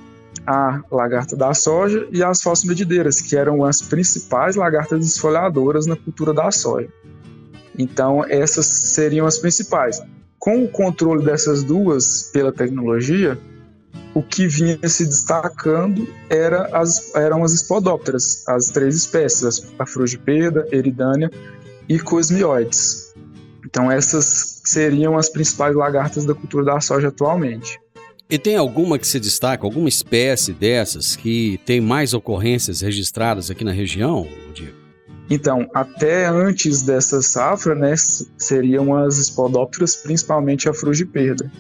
a 0.48 0.82
lagarta 0.89 1.36
da 1.36 1.54
soja 1.54 2.08
e 2.10 2.24
as 2.24 2.42
falso-medideiras, 2.42 3.20
que 3.20 3.36
eram 3.36 3.66
as 3.66 3.82
principais 3.82 4.56
lagartas 4.56 5.06
esfoliadoras 5.06 5.86
na 5.86 5.98
cultura 5.98 6.34
da 6.34 6.50
soja. 6.51 6.88
Então, 7.78 8.24
essas 8.25 8.66
seriam 8.66 9.28
as 9.28 9.38
principais 9.38 10.01
com 10.50 10.63
o 10.63 10.68
controle 10.68 11.24
dessas 11.24 11.63
duas 11.63 12.32
pela 12.34 12.51
tecnologia, 12.51 13.38
o 14.15 14.24
que 14.24 14.48
vinha 14.48 14.79
se 14.89 15.06
destacando 15.06 16.10
era 16.27 16.75
as, 16.75 17.13
eram 17.13 17.44
as 17.44 17.53
espodópteras, 17.53 18.48
as 18.48 18.65
três 18.72 18.96
espécies, 18.96 19.72
a 19.77 19.86
frugipeda, 19.86 20.68
eridânia 20.72 21.29
e 21.88 22.00
cosmioides. 22.00 23.13
Então 23.63 23.91
essas 23.91 24.63
seriam 24.65 25.15
as 25.15 25.29
principais 25.29 25.75
lagartas 25.75 26.25
da 26.25 26.34
cultura 26.34 26.65
da 26.65 26.82
soja 26.82 27.10
atualmente. 27.10 27.79
E 28.27 28.39
tem 28.39 28.56
alguma 28.56 28.98
que 28.98 29.08
se 29.08 29.20
destaca, 29.20 29.68
alguma 29.68 29.89
espécie 29.89 30.51
dessas 30.51 31.15
que 31.15 31.60
tem 31.63 31.79
mais 31.79 32.15
ocorrências 32.15 32.82
registradas 32.82 33.51
aqui 33.51 33.63
na 33.63 33.72
região? 33.72 34.27
Então, 35.29 35.69
até 35.74 36.25
antes 36.25 36.81
dessa 36.81 37.21
safra, 37.21 37.75
né, 37.75 37.93
seriam 38.38 38.95
as 38.95 39.17
espodópteras, 39.17 39.95
principalmente 39.95 40.67
a 40.67 40.74
frugiperda, 40.74 41.51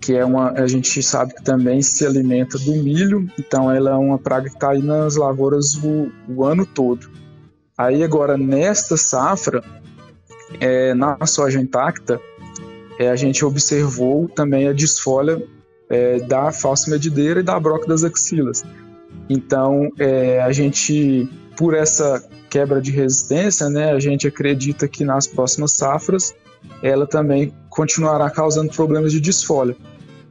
que 0.00 0.14
é 0.14 0.24
uma, 0.24 0.52
a 0.52 0.66
gente 0.66 1.02
sabe 1.02 1.34
que 1.34 1.44
também 1.44 1.82
se 1.82 2.06
alimenta 2.06 2.58
do 2.58 2.72
milho, 2.76 3.30
então 3.38 3.70
ela 3.70 3.90
é 3.90 3.94
uma 3.94 4.18
praga 4.18 4.48
que 4.48 4.54
está 4.54 4.70
aí 4.70 4.80
nas 4.80 5.16
lavouras 5.16 5.74
o, 5.74 6.10
o, 6.26 6.44
ano 6.44 6.64
todo. 6.64 7.10
Aí 7.76 8.02
agora, 8.02 8.38
nesta 8.38 8.96
safra, 8.96 9.62
é, 10.58 10.94
na 10.94 11.18
soja 11.26 11.60
intacta, 11.60 12.18
é, 12.98 13.10
a 13.10 13.16
gente 13.16 13.44
observou 13.44 14.26
também 14.26 14.66
a 14.66 14.72
desfolha 14.72 15.42
é, 15.90 16.18
da 16.20 16.50
falsa 16.50 16.90
medideira 16.90 17.40
e 17.40 17.42
da 17.42 17.60
broca 17.60 17.86
das 17.86 18.02
axilas. 18.04 18.64
Então, 19.28 19.90
é, 19.98 20.40
a 20.40 20.50
gente, 20.50 21.28
por 21.56 21.74
essa 21.74 22.26
quebra 22.48 22.80
de 22.80 22.90
resistência, 22.90 23.68
né, 23.68 23.92
a 23.92 24.00
gente 24.00 24.26
acredita 24.26 24.88
que 24.88 25.04
nas 25.04 25.26
próximas 25.26 25.74
safras 25.74 26.34
ela 26.82 27.06
também 27.06 27.52
continuará 27.68 28.28
causando 28.30 28.72
problemas 28.72 29.12
de 29.12 29.20
desfolha. 29.20 29.76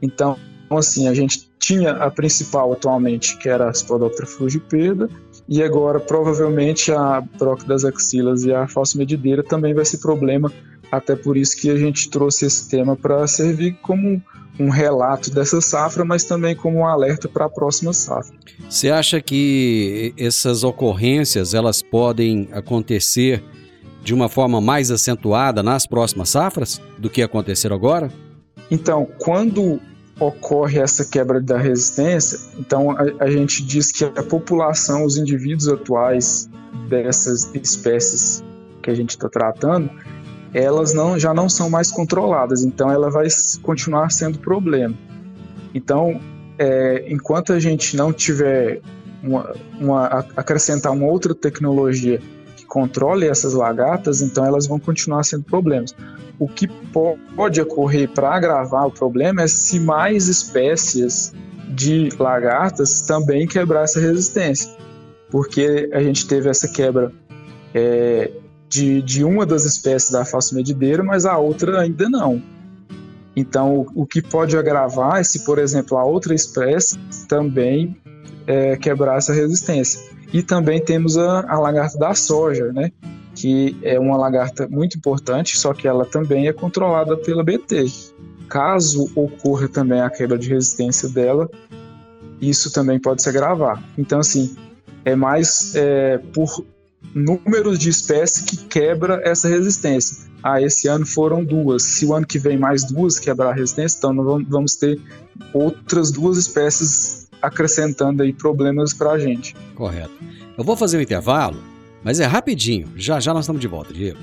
Então, 0.00 0.36
assim, 0.70 1.08
a 1.08 1.14
gente 1.14 1.50
tinha 1.58 1.92
a 1.92 2.10
principal 2.10 2.72
atualmente, 2.72 3.36
que 3.36 3.48
era 3.48 3.68
a 3.68 3.74
Spodoptera 3.74 4.26
frugipeda, 4.26 5.08
e 5.48 5.62
agora 5.62 5.98
provavelmente 5.98 6.92
a 6.92 7.20
broca 7.20 7.64
das 7.64 7.84
axilas 7.84 8.44
e 8.44 8.52
a 8.52 8.68
falsa 8.68 8.98
medideira 8.98 9.42
também 9.42 9.74
vai 9.74 9.84
ser 9.84 9.98
problema, 9.98 10.52
até 10.92 11.16
por 11.16 11.36
isso 11.36 11.56
que 11.60 11.70
a 11.70 11.76
gente 11.76 12.10
trouxe 12.10 12.46
esse 12.46 12.68
tema 12.68 12.96
para 12.96 13.26
servir 13.26 13.78
como 13.82 14.22
um 14.58 14.70
relato 14.70 15.30
dessa 15.30 15.60
safra, 15.60 16.04
mas 16.04 16.24
também 16.24 16.54
como 16.54 16.78
um 16.78 16.86
alerta 16.86 17.28
para 17.28 17.46
a 17.46 17.48
próxima 17.48 17.92
safra. 17.92 18.36
Você 18.68 18.90
acha 18.90 19.20
que 19.20 20.12
essas 20.16 20.64
ocorrências 20.64 21.54
elas 21.54 21.82
podem 21.82 22.48
acontecer 22.52 23.42
de 24.02 24.12
uma 24.14 24.28
forma 24.28 24.60
mais 24.60 24.90
acentuada 24.90 25.62
nas 25.62 25.86
próximas 25.86 26.30
safras 26.30 26.80
do 26.98 27.08
que 27.08 27.22
aconteceram 27.22 27.76
agora? 27.76 28.10
Então, 28.70 29.06
quando 29.18 29.80
ocorre 30.20 30.78
essa 30.80 31.04
quebra 31.04 31.40
da 31.40 31.56
resistência, 31.56 32.38
então 32.58 32.90
a, 32.90 33.24
a 33.24 33.30
gente 33.30 33.64
diz 33.64 33.92
que 33.92 34.04
a 34.04 34.22
população, 34.22 35.04
os 35.04 35.16
indivíduos 35.16 35.68
atuais 35.68 36.48
dessas 36.88 37.50
espécies 37.54 38.42
que 38.82 38.90
a 38.90 38.94
gente 38.94 39.10
está 39.10 39.28
tratando, 39.28 39.90
elas 40.52 40.94
não, 40.94 41.18
já 41.18 41.34
não 41.34 41.48
são 41.48 41.68
mais 41.68 41.90
controladas, 41.90 42.62
então 42.62 42.90
ela 42.90 43.10
vai 43.10 43.26
continuar 43.62 44.10
sendo 44.10 44.38
problema. 44.38 44.94
Então, 45.74 46.20
é, 46.58 47.04
enquanto 47.08 47.52
a 47.52 47.60
gente 47.60 47.96
não 47.96 48.12
tiver 48.12 48.80
uma, 49.22 49.54
uma, 49.78 50.06
acrescentar 50.36 50.92
uma 50.92 51.06
outra 51.06 51.34
tecnologia 51.34 52.20
que 52.56 52.64
controle 52.64 53.26
essas 53.26 53.52
lagartas, 53.52 54.22
então 54.22 54.44
elas 54.44 54.66
vão 54.66 54.78
continuar 54.78 55.22
sendo 55.24 55.44
problemas. 55.44 55.94
O 56.38 56.48
que 56.48 56.68
pode 57.36 57.60
ocorrer 57.60 58.08
para 58.08 58.34
agravar 58.34 58.86
o 58.86 58.90
problema 58.90 59.42
é 59.42 59.48
se 59.48 59.80
mais 59.80 60.28
espécies 60.28 61.32
de 61.68 62.08
lagartas 62.18 63.02
também 63.02 63.46
quebrar 63.46 63.84
essa 63.84 64.00
resistência, 64.00 64.70
porque 65.30 65.90
a 65.92 66.00
gente 66.02 66.26
teve 66.26 66.48
essa 66.48 66.66
quebra 66.68 67.12
é, 67.74 68.30
de, 68.68 69.02
de 69.02 69.24
uma 69.24 69.46
das 69.46 69.64
espécies 69.64 70.10
da 70.10 70.24
falsa 70.24 70.54
medideira, 70.54 71.02
mas 71.02 71.24
a 71.24 71.38
outra 71.38 71.80
ainda 71.80 72.08
não. 72.08 72.42
Então, 73.34 73.86
o, 73.94 74.02
o 74.02 74.06
que 74.06 74.20
pode 74.20 74.56
agravar 74.56 75.20
é 75.20 75.22
se, 75.22 75.44
por 75.44 75.58
exemplo, 75.58 75.96
a 75.96 76.04
outra 76.04 76.34
espécie 76.34 76.98
também 77.28 77.96
é, 78.46 78.76
quebrar 78.76 79.18
essa 79.18 79.32
resistência. 79.32 80.00
E 80.32 80.42
também 80.42 80.80
temos 80.80 81.16
a, 81.16 81.50
a 81.50 81.58
lagarta 81.58 81.98
da 81.98 82.14
soja, 82.14 82.72
né? 82.72 82.92
que 83.38 83.78
é 83.82 83.98
uma 84.00 84.16
lagarta 84.16 84.66
muito 84.68 84.98
importante, 84.98 85.56
só 85.56 85.72
que 85.72 85.86
ela 85.86 86.04
também 86.04 86.48
é 86.48 86.52
controlada 86.52 87.16
pela 87.16 87.44
BT. 87.44 87.86
Caso 88.48 89.08
ocorra 89.14 89.68
também 89.68 90.00
a 90.00 90.10
quebra 90.10 90.36
de 90.36 90.48
resistência 90.48 91.08
dela, 91.08 91.48
isso 92.40 92.72
também 92.72 92.98
pode 92.98 93.22
se 93.22 93.28
agravar. 93.28 93.82
Então, 93.96 94.18
assim, 94.18 94.56
é 95.04 95.14
mais 95.14 95.72
é, 95.76 96.18
por 96.32 96.64
números 97.14 97.78
de 97.78 97.88
espécies 97.88 98.44
que 98.44 98.56
quebra 98.66 99.20
essa 99.24 99.48
resistência. 99.48 100.28
Ah, 100.42 100.60
esse 100.62 100.88
ano 100.88 101.04
foram 101.04 101.44
duas. 101.44 101.82
Se 101.82 102.06
o 102.06 102.14
ano 102.14 102.26
que 102.26 102.38
vem 102.38 102.58
mais 102.58 102.84
duas 102.84 103.18
quebrar 103.18 103.50
a 103.50 103.54
resistência, 103.54 103.98
então 103.98 104.12
nós 104.12 104.44
vamos 104.48 104.76
ter 104.76 105.00
outras 105.52 106.10
duas 106.10 106.38
espécies 106.38 107.28
acrescentando 107.42 108.22
aí 108.22 108.32
problemas 108.32 108.92
para 108.92 109.12
a 109.12 109.18
gente. 109.18 109.54
Correto. 109.74 110.12
Eu 110.56 110.64
vou 110.64 110.76
fazer 110.76 110.98
um 110.98 111.00
intervalo, 111.00 111.62
mas 112.02 112.20
é 112.20 112.26
rapidinho. 112.26 112.88
Já 112.96 113.20
já 113.20 113.32
nós 113.32 113.44
estamos 113.44 113.60
de 113.60 113.68
volta, 113.68 113.92
Diego. 113.92 114.18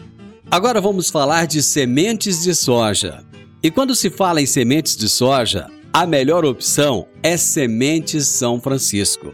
Agora 0.49 0.79
vamos 0.79 1.09
falar 1.09 1.47
de 1.47 1.61
sementes 1.63 2.43
de 2.43 2.53
soja. 2.53 3.23
E 3.63 3.71
quando 3.71 3.95
se 3.95 4.09
fala 4.09 4.41
em 4.41 4.45
sementes 4.45 4.95
de 4.95 5.09
soja, 5.09 5.67
a 5.91 6.05
melhor 6.05 6.45
opção 6.45 7.07
é 7.23 7.35
Sementes 7.35 8.27
São 8.27 8.61
Francisco. 8.61 9.33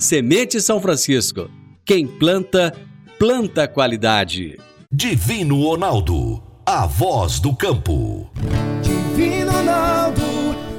Semente 0.00 0.62
São 0.62 0.80
Francisco. 0.80 1.50
Quem 1.84 2.06
planta, 2.06 2.72
planta 3.18 3.68
qualidade. 3.68 4.58
Divino 4.90 5.62
Ronaldo, 5.62 6.42
a 6.64 6.86
voz 6.86 7.38
do 7.38 7.54
campo. 7.54 8.30
Divino 8.82 9.52
Ronaldo, 9.52 10.22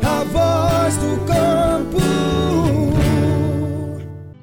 a 0.01 0.23
voz 0.23 0.97
do 0.97 1.23
campo. 1.27 2.10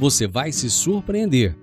você 0.00 0.26
vai 0.26 0.50
se 0.50 0.68
surpreender. 0.68 1.56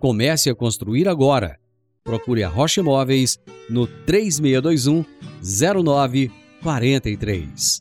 Comece 0.00 0.50
a 0.50 0.54
construir 0.54 1.06
agora 1.06 1.62
Procure 2.04 2.42
a 2.42 2.48
Rocha 2.48 2.80
Imóveis 2.80 3.38
no 3.70 3.86
3621 3.86 5.04
0943. 5.40 7.80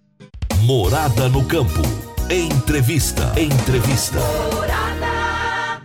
Morada 0.63 1.28
no 1.28 1.43
campo. 1.45 1.82
Entrevista. 2.30 3.34
Entrevista. 3.39 4.19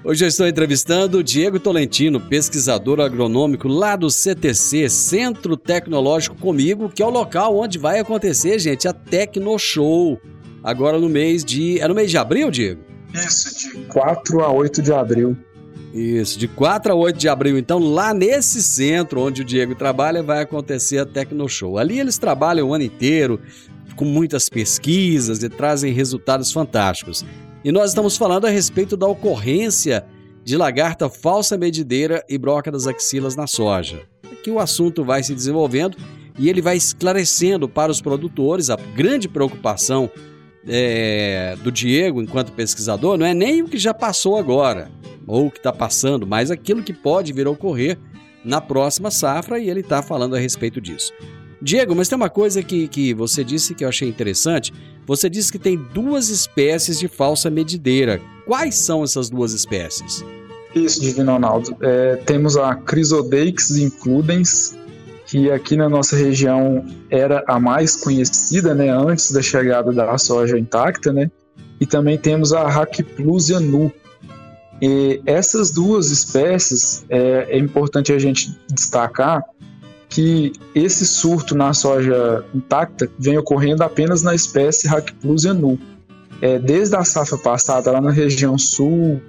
Hoje 0.04 0.22
eu 0.24 0.28
estou 0.28 0.46
entrevistando 0.46 1.24
Diego 1.24 1.58
Tolentino, 1.58 2.20
pesquisador 2.20 3.00
agronômico 3.00 3.66
lá 3.66 3.96
do 3.96 4.08
CTC, 4.08 4.88
Centro 4.88 5.56
Tecnológico 5.56 6.36
Comigo, 6.36 6.88
que 6.88 7.02
é 7.02 7.06
o 7.06 7.10
local 7.10 7.56
onde 7.56 7.76
vai 7.78 7.98
acontecer, 7.98 8.60
gente, 8.60 8.86
a 8.86 8.92
Tecno 8.92 9.58
Show. 9.58 10.20
Agora 10.62 11.00
no 11.00 11.08
mês 11.08 11.44
de. 11.44 11.80
É 11.80 11.88
no 11.88 11.94
mês 11.94 12.10
de 12.10 12.18
abril, 12.18 12.50
Diego? 12.50 12.85
Isso, 13.24 13.56
de 13.58 13.84
4 13.86 14.40
a 14.42 14.50
8 14.50 14.82
de 14.82 14.92
abril. 14.92 15.36
Isso, 15.94 16.38
de 16.38 16.46
4 16.46 16.92
a 16.92 16.94
8 16.94 17.16
de 17.16 17.28
abril, 17.28 17.56
então, 17.56 17.78
lá 17.78 18.12
nesse 18.12 18.62
centro 18.62 19.22
onde 19.22 19.42
o 19.42 19.44
Diego 19.44 19.74
trabalha, 19.74 20.22
vai 20.22 20.42
acontecer 20.42 20.98
a 20.98 21.06
Tecno 21.06 21.48
Show. 21.48 21.78
Ali 21.78 21.98
eles 21.98 22.18
trabalham 22.18 22.68
o 22.68 22.74
ano 22.74 22.84
inteiro, 22.84 23.40
com 23.94 24.04
muitas 24.04 24.48
pesquisas 24.48 25.42
e 25.42 25.48
trazem 25.48 25.92
resultados 25.92 26.52
fantásticos. 26.52 27.24
E 27.64 27.72
nós 27.72 27.90
estamos 27.90 28.16
falando 28.16 28.46
a 28.46 28.50
respeito 28.50 28.96
da 28.96 29.06
ocorrência 29.06 30.04
de 30.44 30.56
lagarta 30.56 31.08
falsa 31.08 31.56
medideira 31.56 32.22
e 32.28 32.38
broca 32.38 32.70
das 32.70 32.86
axilas 32.86 33.34
na 33.34 33.46
soja. 33.46 34.02
Aqui 34.30 34.50
o 34.50 34.60
assunto 34.60 35.02
vai 35.02 35.22
se 35.22 35.34
desenvolvendo 35.34 35.96
e 36.38 36.48
ele 36.48 36.60
vai 36.60 36.76
esclarecendo 36.76 37.68
para 37.68 37.90
os 37.90 38.00
produtores 38.00 38.70
a 38.70 38.76
grande 38.76 39.28
preocupação 39.28 40.10
é, 40.66 41.56
do 41.62 41.70
Diego 41.70 42.20
enquanto 42.20 42.52
pesquisador 42.52 43.16
não 43.16 43.26
é 43.26 43.34
nem 43.34 43.62
o 43.62 43.68
que 43.68 43.78
já 43.78 43.94
passou 43.94 44.36
agora, 44.36 44.90
ou 45.26 45.46
o 45.46 45.50
que 45.50 45.58
está 45.58 45.72
passando, 45.72 46.26
mas 46.26 46.50
aquilo 46.50 46.82
que 46.82 46.92
pode 46.92 47.32
vir 47.32 47.46
a 47.46 47.50
ocorrer 47.50 47.98
na 48.44 48.60
próxima 48.60 49.10
safra 49.10 49.58
e 49.58 49.68
ele 49.68 49.80
está 49.80 50.02
falando 50.02 50.36
a 50.36 50.38
respeito 50.38 50.80
disso. 50.80 51.12
Diego, 51.60 51.94
mas 51.94 52.08
tem 52.08 52.16
uma 52.16 52.30
coisa 52.30 52.62
que, 52.62 52.86
que 52.86 53.14
você 53.14 53.42
disse 53.42 53.74
que 53.74 53.84
eu 53.84 53.88
achei 53.88 54.08
interessante. 54.08 54.72
Você 55.06 55.28
disse 55.28 55.50
que 55.50 55.58
tem 55.58 55.76
duas 55.76 56.28
espécies 56.28 56.98
de 56.98 57.08
falsa 57.08 57.50
medideira. 57.50 58.20
Quais 58.44 58.76
são 58.76 59.02
essas 59.02 59.30
duas 59.30 59.52
espécies? 59.52 60.24
Isso, 60.74 61.00
Divino 61.00 61.32
Ronaldo. 61.32 61.74
É, 61.80 62.16
temos 62.26 62.56
a 62.56 62.74
Chrysodeix 62.74 63.70
includens, 63.70 64.76
que 65.26 65.50
aqui 65.50 65.76
na 65.76 65.88
nossa 65.88 66.16
região 66.16 66.84
era 67.10 67.44
a 67.46 67.58
mais 67.58 67.96
conhecida, 67.96 68.74
né, 68.74 68.90
antes 68.90 69.32
da 69.32 69.42
chegada 69.42 69.92
da 69.92 70.16
soja 70.16 70.58
intacta, 70.58 71.12
né? 71.12 71.30
E 71.80 71.86
também 71.86 72.16
temos 72.16 72.52
a 72.52 72.68
Hackplusia 72.68 73.60
nu, 73.60 73.92
e 74.80 75.22
essas 75.24 75.70
duas 75.70 76.10
espécies, 76.10 77.04
é, 77.08 77.46
é 77.50 77.58
importante 77.58 78.12
a 78.12 78.18
gente 78.18 78.56
destacar 78.70 79.42
que 80.08 80.52
esse 80.74 81.06
surto 81.06 81.54
na 81.54 81.72
soja 81.72 82.44
intacta 82.54 83.10
vem 83.18 83.36
ocorrendo 83.38 83.82
apenas 83.82 84.22
na 84.22 84.34
espécie 84.34 84.86
Hackplusia 84.86 85.54
nu. 85.54 85.78
É, 86.40 86.58
desde 86.58 86.94
a 86.94 87.04
safra 87.04 87.38
passada, 87.38 87.90
lá 87.90 88.00
na 88.00 88.10
região 88.10 88.58
sul, 88.58 89.20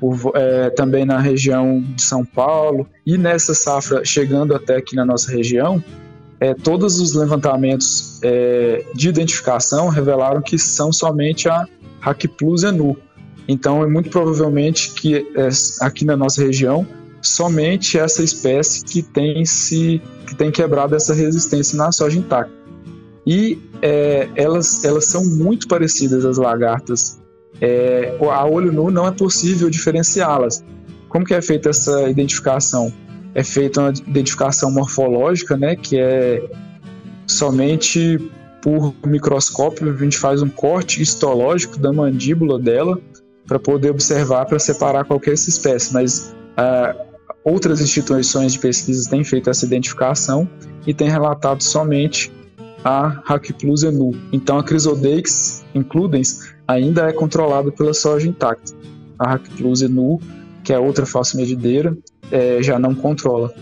por, 0.00 0.32
é, 0.34 0.70
também 0.70 1.04
na 1.04 1.18
região 1.18 1.80
de 1.80 2.02
São 2.02 2.24
Paulo, 2.24 2.86
e 3.04 3.16
nessa 3.16 3.54
safra 3.54 4.04
chegando 4.04 4.54
até 4.54 4.76
aqui 4.76 4.94
na 4.94 5.04
nossa 5.04 5.30
região, 5.30 5.82
é, 6.38 6.52
todos 6.52 7.00
os 7.00 7.14
levantamentos 7.14 8.20
é, 8.22 8.84
de 8.94 9.08
identificação 9.08 9.88
revelaram 9.88 10.42
que 10.42 10.58
são 10.58 10.92
somente 10.92 11.48
a 11.48 11.66
Hackplusia 12.00 12.70
nu. 12.70 12.96
Então, 13.48 13.82
é 13.82 13.86
muito 13.86 14.10
provavelmente 14.10 14.92
que 14.92 15.16
é, 15.16 15.48
aqui 15.80 16.04
na 16.04 16.16
nossa 16.16 16.42
região, 16.42 16.86
somente 17.22 17.98
essa 17.98 18.22
espécie 18.22 18.84
que 18.84 19.02
tem 19.02 19.44
se 19.44 20.00
que 20.26 20.34
tem 20.34 20.50
quebrado 20.50 20.94
essa 20.94 21.14
resistência 21.14 21.78
na 21.78 21.92
soja 21.92 22.18
intacta. 22.18 22.52
E 23.24 23.58
é, 23.80 24.28
elas, 24.34 24.84
elas 24.84 25.06
são 25.06 25.24
muito 25.24 25.68
parecidas 25.68 26.24
às 26.24 26.36
lagartas. 26.36 27.20
É, 27.60 28.16
a 28.20 28.44
olho 28.44 28.72
nu 28.72 28.90
não 28.90 29.06
é 29.06 29.10
possível 29.10 29.70
diferenciá-las. 29.70 30.64
Como 31.08 31.24
que 31.24 31.34
é 31.34 31.40
feita 31.40 31.70
essa 31.70 32.08
identificação? 32.08 32.92
É 33.34 33.42
feita 33.42 33.80
uma 33.80 33.90
identificação 33.90 34.70
morfológica, 34.70 35.56
né, 35.56 35.76
que 35.76 35.98
é 35.98 36.42
somente 37.26 38.18
por 38.62 38.94
microscópio, 39.06 39.94
a 39.94 39.96
gente 39.96 40.18
faz 40.18 40.42
um 40.42 40.48
corte 40.48 41.00
histológico 41.00 41.78
da 41.78 41.92
mandíbula 41.92 42.58
dela 42.58 42.98
para 43.46 43.60
poder 43.60 43.90
observar, 43.90 44.44
para 44.46 44.58
separar 44.58 45.04
qualquer 45.04 45.34
espécie. 45.34 45.94
Mas 45.94 46.34
uh, 46.58 46.98
outras 47.44 47.80
instituições 47.80 48.54
de 48.54 48.58
pesquisa 48.58 49.08
têm 49.08 49.22
feito 49.22 49.48
essa 49.48 49.64
identificação 49.64 50.48
e 50.84 50.92
têm 50.92 51.08
relatado 51.08 51.62
somente 51.62 52.32
a 52.84 53.22
Plus 53.60 53.84
enu. 53.84 54.12
Então 54.32 54.58
a 54.58 54.64
Chrysodeix 54.64 55.64
includens 55.74 56.55
ainda 56.66 57.08
é 57.08 57.12
controlada 57.12 57.70
pela 57.70 57.94
soja 57.94 58.28
intacta. 58.28 58.72
A 59.18 59.38
Plus 59.38 59.82
enu, 59.82 60.20
que 60.62 60.72
é 60.72 60.78
outra 60.78 61.06
falsa 61.06 61.36
medideira, 61.36 61.96
é, 62.30 62.62
já 62.62 62.78
não 62.78 62.94
controla. 62.94 63.54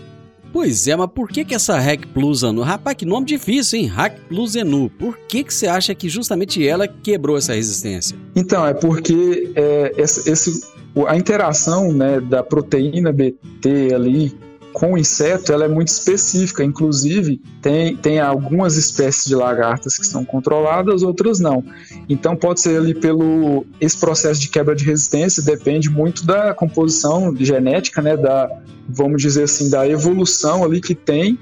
Pois 0.55 0.87
é, 0.87 0.95
mas 0.95 1.09
por 1.13 1.27
que, 1.27 1.43
que 1.43 1.53
essa 1.53 1.77
Hack 1.77 2.07
Plus 2.13 2.41
Anu? 2.41 2.61
Rapaz, 2.61 2.95
que 2.95 3.05
nome 3.05 3.25
difícil, 3.25 3.77
hein? 3.77 3.87
Hack 3.87 4.17
Plus 4.29 4.55
Enu. 4.55 4.89
Por 4.89 5.17
que, 5.27 5.43
que 5.43 5.53
você 5.53 5.67
acha 5.67 5.93
que 5.93 6.07
justamente 6.07 6.65
ela 6.65 6.87
quebrou 6.87 7.37
essa 7.37 7.53
resistência? 7.53 8.17
Então, 8.33 8.65
é 8.65 8.73
porque 8.73 9.51
é, 9.53 9.91
esse, 9.97 10.31
esse, 10.31 10.65
a 11.07 11.17
interação 11.17 11.91
né, 11.91 12.21
da 12.21 12.41
proteína 12.41 13.11
BT 13.11 13.93
ali 13.93 14.33
com 14.75 14.97
inseto 14.97 15.53
ela 15.53 15.63
é 15.63 15.67
muito 15.69 15.87
específica. 15.87 16.61
Inclusive, 16.61 17.41
tem, 17.61 17.95
tem 17.95 18.19
algumas 18.19 18.75
espécies 18.75 19.23
de 19.23 19.33
lagartas 19.33 19.97
que 19.97 20.05
são 20.05 20.25
controladas, 20.25 21.01
outras 21.01 21.39
não. 21.39 21.63
Então, 22.09 22.35
pode 22.35 22.59
ser 22.59 22.77
ali 22.77 22.93
pelo. 22.93 23.65
Esse 23.79 23.97
processo 23.97 24.41
de 24.41 24.49
quebra 24.49 24.75
de 24.75 24.83
resistência 24.83 25.41
depende 25.41 25.89
muito 25.89 26.25
da 26.25 26.53
composição 26.53 27.33
genética, 27.37 28.01
né? 28.01 28.17
Da, 28.17 28.49
vamos 28.89 29.21
dizer 29.21 29.43
assim, 29.43 29.69
da 29.69 29.87
evolução 29.87 30.65
ali 30.65 30.81
que 30.81 30.93
tem 30.93 31.39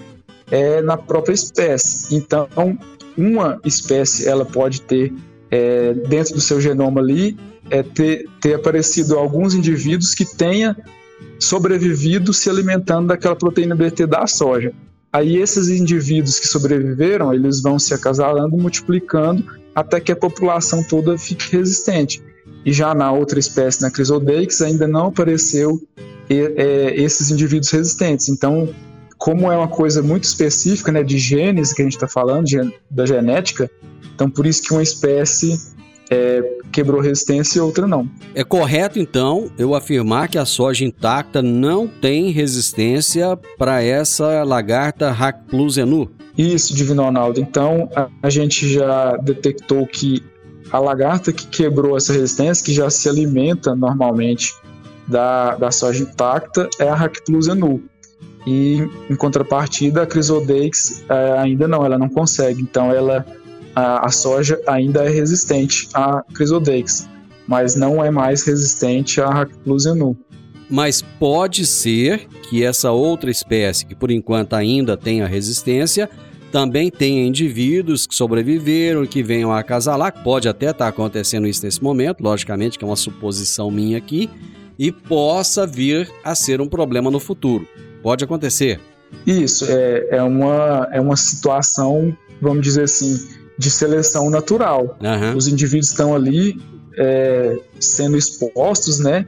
é, 0.52 0.84
na 0.84 0.96
própria 0.96 1.34
espécie. 1.34 2.16
Então, 2.16 2.48
uma 3.18 3.60
espécie 3.66 4.28
ela 4.28 4.46
pode 4.46 4.82
ter 4.82 5.12
é, 5.50 5.94
dentro 6.08 6.36
do 6.36 6.42
seu 6.42 6.62
genoma 6.62 7.02
ali 7.02 7.36
é, 7.72 7.82
ter, 7.82 8.28
ter 8.40 8.54
aparecido 8.54 9.18
alguns 9.18 9.56
indivíduos 9.56 10.14
que 10.14 10.24
tenha 10.24 10.78
sobrevivido 11.44 12.34
se 12.34 12.50
alimentando 12.50 13.08
daquela 13.08 13.36
proteína 13.36 13.76
BT 13.76 14.08
da 14.08 14.26
soja. 14.28 14.74
Aí 15.12 15.38
esses 15.38 15.70
indivíduos 15.70 16.40
que 16.40 16.48
sobreviveram, 16.48 17.34
eles 17.34 17.62
vão 17.62 17.78
se 17.78 17.94
acasalando, 17.94 18.58
multiplicando 18.58 19.46
até 19.76 20.00
que 20.00 20.12
a 20.12 20.16
população 20.16 20.84
toda 20.84 21.18
fique 21.18 21.56
resistente. 21.56 22.22
E 22.66 22.74
já 22.74 22.96
na 22.96 23.12
outra 23.12 23.40
espécie, 23.40 23.82
na 23.82 23.90
Chrysodeix, 23.90 24.62
ainda 24.62 24.88
não 24.88 25.08
apareceu 25.08 25.80
é, 26.30 26.94
esses 26.96 27.30
indivíduos 27.30 27.70
resistentes. 27.70 28.30
Então, 28.30 28.74
como 29.18 29.52
é 29.52 29.58
uma 29.58 29.68
coisa 29.68 30.02
muito 30.02 30.24
específica, 30.24 30.92
né, 30.92 31.04
de 31.04 31.18
genes 31.18 31.74
que 31.74 31.82
a 31.82 31.86
gente 31.86 31.96
está 31.96 32.08
falando, 32.08 32.46
da 32.90 33.06
genética, 33.06 33.70
então 34.16 34.30
por 34.30 34.46
isso 34.46 34.64
que 34.64 34.74
uma 34.74 34.84
espécie 34.84 35.60
é, 36.10 36.42
quebrou 36.74 37.00
resistência 37.00 37.60
e 37.60 37.62
outra 37.62 37.88
não. 37.88 38.10
É 38.34 38.44
correto, 38.44 39.00
então, 39.00 39.50
eu 39.58 39.76
afirmar 39.76 40.28
que 40.28 40.38
a 40.38 40.46
soja 40.46 40.84
intacta 40.84 41.42
não 41.42 41.88
tem 41.88 42.32
resistência 42.32 43.38
para 43.58 43.82
essa 43.82 44.44
lagarta 44.44 45.12
Hack 45.12 45.46
Plus 45.48 45.78
Enu? 45.78 46.10
Isso, 46.38 46.76
Divino 46.76 47.04
Ronaldo. 47.04 47.40
Então, 47.40 47.90
a, 47.96 48.10
a 48.24 48.30
gente 48.30 48.68
já 48.68 49.16
detectou 49.18 49.86
que 49.86 50.24
a 50.72 50.80
lagarta 50.80 51.32
que 51.32 51.46
quebrou 51.48 51.96
essa 51.96 52.12
resistência, 52.12 52.66
que 52.66 52.74
já 52.74 52.90
se 52.90 53.08
alimenta 53.08 53.76
normalmente 53.76 54.54
da, 55.08 55.56
da 55.56 55.70
soja 55.70 56.04
intacta, 56.04 56.68
é 56.80 56.90
a 56.90 56.96
Hack 56.96 57.24
Plus 57.26 57.48
Enu. 57.48 57.84
E, 58.46 58.86
em 59.10 59.16
contrapartida, 59.16 60.04
a 60.04 60.06
Chrysodeix 60.06 61.04
é, 61.08 61.38
ainda 61.38 61.68
não, 61.68 61.86
ela 61.86 61.98
não 61.98 62.10
consegue. 62.10 62.62
Então, 62.62 62.92
ela 62.92 63.26
a, 63.76 64.06
a 64.06 64.10
soja 64.10 64.60
ainda 64.68 65.04
é 65.04 65.10
resistente 65.10 65.90
à 65.94 66.24
Chrysodeix, 66.34 67.08
mas 67.48 67.76
não 67.76 68.04
é 68.04 68.10
mais 68.12 68.44
resistente 68.44 69.22
à 69.22 69.30
Racplus 69.30 69.86
nu. 69.86 70.18
Mas 70.70 71.02
pode 71.02 71.66
ser 71.66 72.28
que 72.50 72.64
essa 72.64 72.92
outra 72.92 73.30
espécie, 73.30 73.86
que 73.86 73.96
por 73.96 74.10
enquanto 74.10 74.54
ainda 74.54 74.98
tenha 74.98 75.28
resistência, 75.28 76.10
também 76.52 76.90
tenha 76.90 77.26
indivíduos 77.26 78.06
que 78.06 78.16
sobreviveram, 78.16 79.06
que 79.06 79.24
venham 79.24 79.52
a 79.52 79.60
acasalar. 79.60 80.24
Pode 80.24 80.48
até 80.48 80.70
estar 80.70 80.88
acontecendo 80.88 81.48
isso 81.48 81.66
nesse 81.66 81.84
momento, 81.84 82.22
logicamente, 82.22 82.78
que 82.78 82.86
é 82.86 82.88
uma 82.88 82.96
suposição 82.96 83.72
minha 83.72 83.98
aqui, 83.98 84.30
e 84.78 84.92
possa 84.92 85.66
vir 85.66 86.10
a 86.24 86.36
ser 86.36 86.62
um 86.62 86.68
problema 86.68 87.10
no 87.10 87.20
futuro. 87.20 87.68
Pode 88.02 88.24
acontecer. 88.24 88.80
Isso, 89.26 89.66
é, 89.68 90.08
é, 90.12 90.24
uma, 90.24 90.88
é 90.92 91.00
uma 91.00 91.16
situação, 91.16 92.16
vamos 92.42 92.64
dizer 92.64 92.84
assim, 92.84 93.43
de 93.58 93.70
seleção 93.70 94.30
natural. 94.30 94.98
Uhum. 95.02 95.38
Os 95.38 95.48
indivíduos 95.48 95.90
estão 95.90 96.16
ali 96.16 96.60
é, 96.98 97.58
sendo 97.80 98.18
expostos, 98.18 99.00
né? 99.00 99.26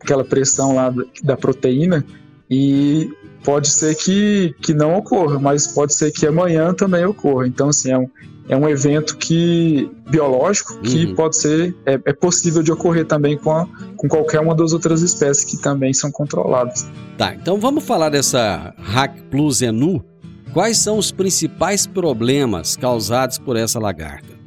Aquela 0.00 0.24
pressão 0.24 0.74
lá 0.74 0.92
da, 1.22 1.36
proteína 1.36 2.04
e 2.48 3.10
pode 3.44 3.68
ser 3.68 3.94
que, 3.94 4.54
que 4.62 4.72
não 4.74 4.96
ocorra, 4.96 5.38
mas 5.38 5.66
pode 5.68 5.94
ser 5.94 6.10
que 6.10 6.26
amanhã 6.26 6.72
também 6.74 7.04
ocorra. 7.04 7.46
Então, 7.46 7.68
assim, 7.68 7.90
é 7.90 7.98
um, 7.98 8.08
é 8.48 8.56
um 8.56 8.68
evento 8.68 9.16
que 9.16 9.90
biológico 10.08 10.80
que 10.80 11.06
uhum. 11.06 11.14
pode 11.14 11.36
ser 11.36 11.76
é, 11.86 12.00
é, 12.04 12.12
possível 12.12 12.62
de 12.62 12.72
ocorrer 12.72 13.06
também 13.06 13.36
com, 13.36 13.52
a, 13.52 13.68
com 13.96 14.08
qualquer 14.08 14.40
uma 14.40 14.54
das 14.54 14.72
outras 14.72 15.02
espécies 15.02 15.44
que 15.44 15.56
também 15.58 15.92
são 15.92 16.10
controladas. 16.10 16.86
Tá, 17.16 17.34
então 17.34 17.60
vamos 17.60 17.84
falar 17.84 18.08
dessa 18.08 18.74
Hack 18.78 19.20
Plus 19.30 19.62
Enu, 19.62 20.04
Quais 20.52 20.78
são 20.78 20.98
os 20.98 21.12
principais 21.12 21.86
problemas 21.86 22.76
causados 22.76 23.38
por 23.38 23.56
essa 23.56 23.78
lagarta? 23.78 24.40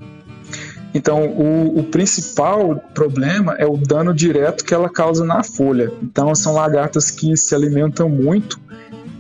Então, 0.94 1.26
o, 1.26 1.80
o, 1.80 1.84
principal 1.86 2.76
problema 2.94 3.56
é 3.58 3.66
o 3.66 3.78
dano 3.78 4.14
direto 4.14 4.64
que 4.64 4.74
ela 4.74 4.90
causa 4.90 5.26
na 5.26 5.44
folha. 5.44 5.92
Então, 6.04 6.36
são 6.36 6.54
lagartas 6.54 7.10
que 7.10 7.36
se 7.36 7.56
alimentam 7.56 8.08
muito. 8.08 8.60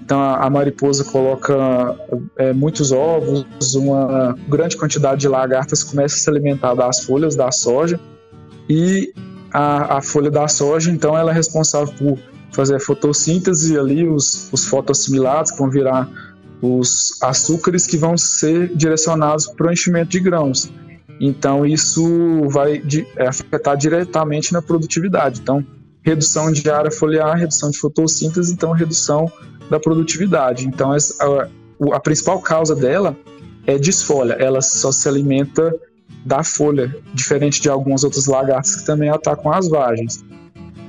Então, 0.03 0.19
a, 0.19 0.45
a 0.45 0.49
mariposa 0.49 1.03
coloca 1.05 1.97
é, 2.37 2.53
muitos 2.53 2.91
ovos, 2.91 3.73
uma 3.73 4.37
grande 4.47 4.77
quantidade 4.77 5.21
de 5.21 5.27
lagartas 5.27 5.83
começa 5.83 6.15
a 6.15 6.19
se 6.19 6.29
alimentar 6.29 6.75
das 6.75 7.05
folhas 7.05 7.35
da 7.35 7.51
soja. 7.51 7.99
E 8.69 9.11
a, 9.51 9.97
a 9.97 10.01
folha 10.01 10.29
da 10.29 10.47
soja, 10.47 10.91
então, 10.91 11.17
ela 11.17 11.31
é 11.31 11.33
responsável 11.33 11.91
por 11.97 12.19
fazer 12.51 12.75
a 12.75 12.79
fotossíntese 12.79 13.79
ali, 13.79 14.07
os, 14.07 14.47
os 14.51 14.65
fotoassimilados 14.65 15.49
que 15.49 15.57
vão 15.57 15.71
virar 15.71 16.07
os 16.63 17.21
açúcares 17.21 17.85
que 17.85 17.97
vão 17.97 18.17
ser 18.17 18.73
direcionados 18.73 19.47
para 19.47 19.67
o 19.67 19.71
enchimento 19.73 20.11
de 20.11 20.21
grãos. 20.21 20.71
Então, 21.19 21.65
isso 21.65 22.47
vai 22.47 22.81
é, 23.17 23.27
afetar 23.27 23.75
diretamente 23.75 24.53
na 24.53 24.61
produtividade. 24.61 25.41
Então, 25.41 25.65
redução 26.01 26.53
de 26.53 26.69
área 26.69 26.89
foliar, 26.89 27.37
redução 27.37 27.69
de 27.69 27.77
fotossíntese, 27.77 28.53
então, 28.53 28.71
redução 28.71 29.29
da 29.69 29.77
produtividade. 29.77 30.65
Então, 30.65 30.93
a, 30.93 31.99
principal 31.99 32.39
causa 32.41 32.73
dela 32.73 33.15
é 33.67 33.77
desfolha, 33.77 34.33
ela 34.33 34.61
só 34.61 34.89
se 34.89 35.07
alimenta 35.09 35.75
da 36.25 36.45
folha, 36.45 36.95
diferente 37.13 37.61
de 37.61 37.69
algumas 37.69 38.05
outras 38.05 38.25
lagartas 38.25 38.75
que 38.75 38.85
também 38.85 39.09
atacam 39.09 39.51
as 39.51 39.67
vagens. 39.67 40.23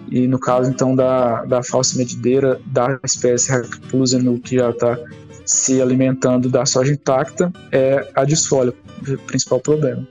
E 0.08 0.28
no 0.28 0.38
caso, 0.38 0.70
então, 0.70 0.94
da, 0.94 1.44
da 1.44 1.64
falsa 1.64 1.98
medideira, 1.98 2.60
da 2.66 3.00
espécie 3.02 3.50
Reclusa 3.50 4.20
que 4.44 4.56
já 4.56 4.70
está 4.70 4.96
se 5.44 5.80
alimentando 5.80 6.48
da 6.48 6.64
soja 6.64 6.92
intacta 6.92 7.52
é 7.70 8.06
a 8.14 8.24
desfolha, 8.24 8.72
o 9.06 9.18
principal 9.18 9.60
problema. 9.60 10.06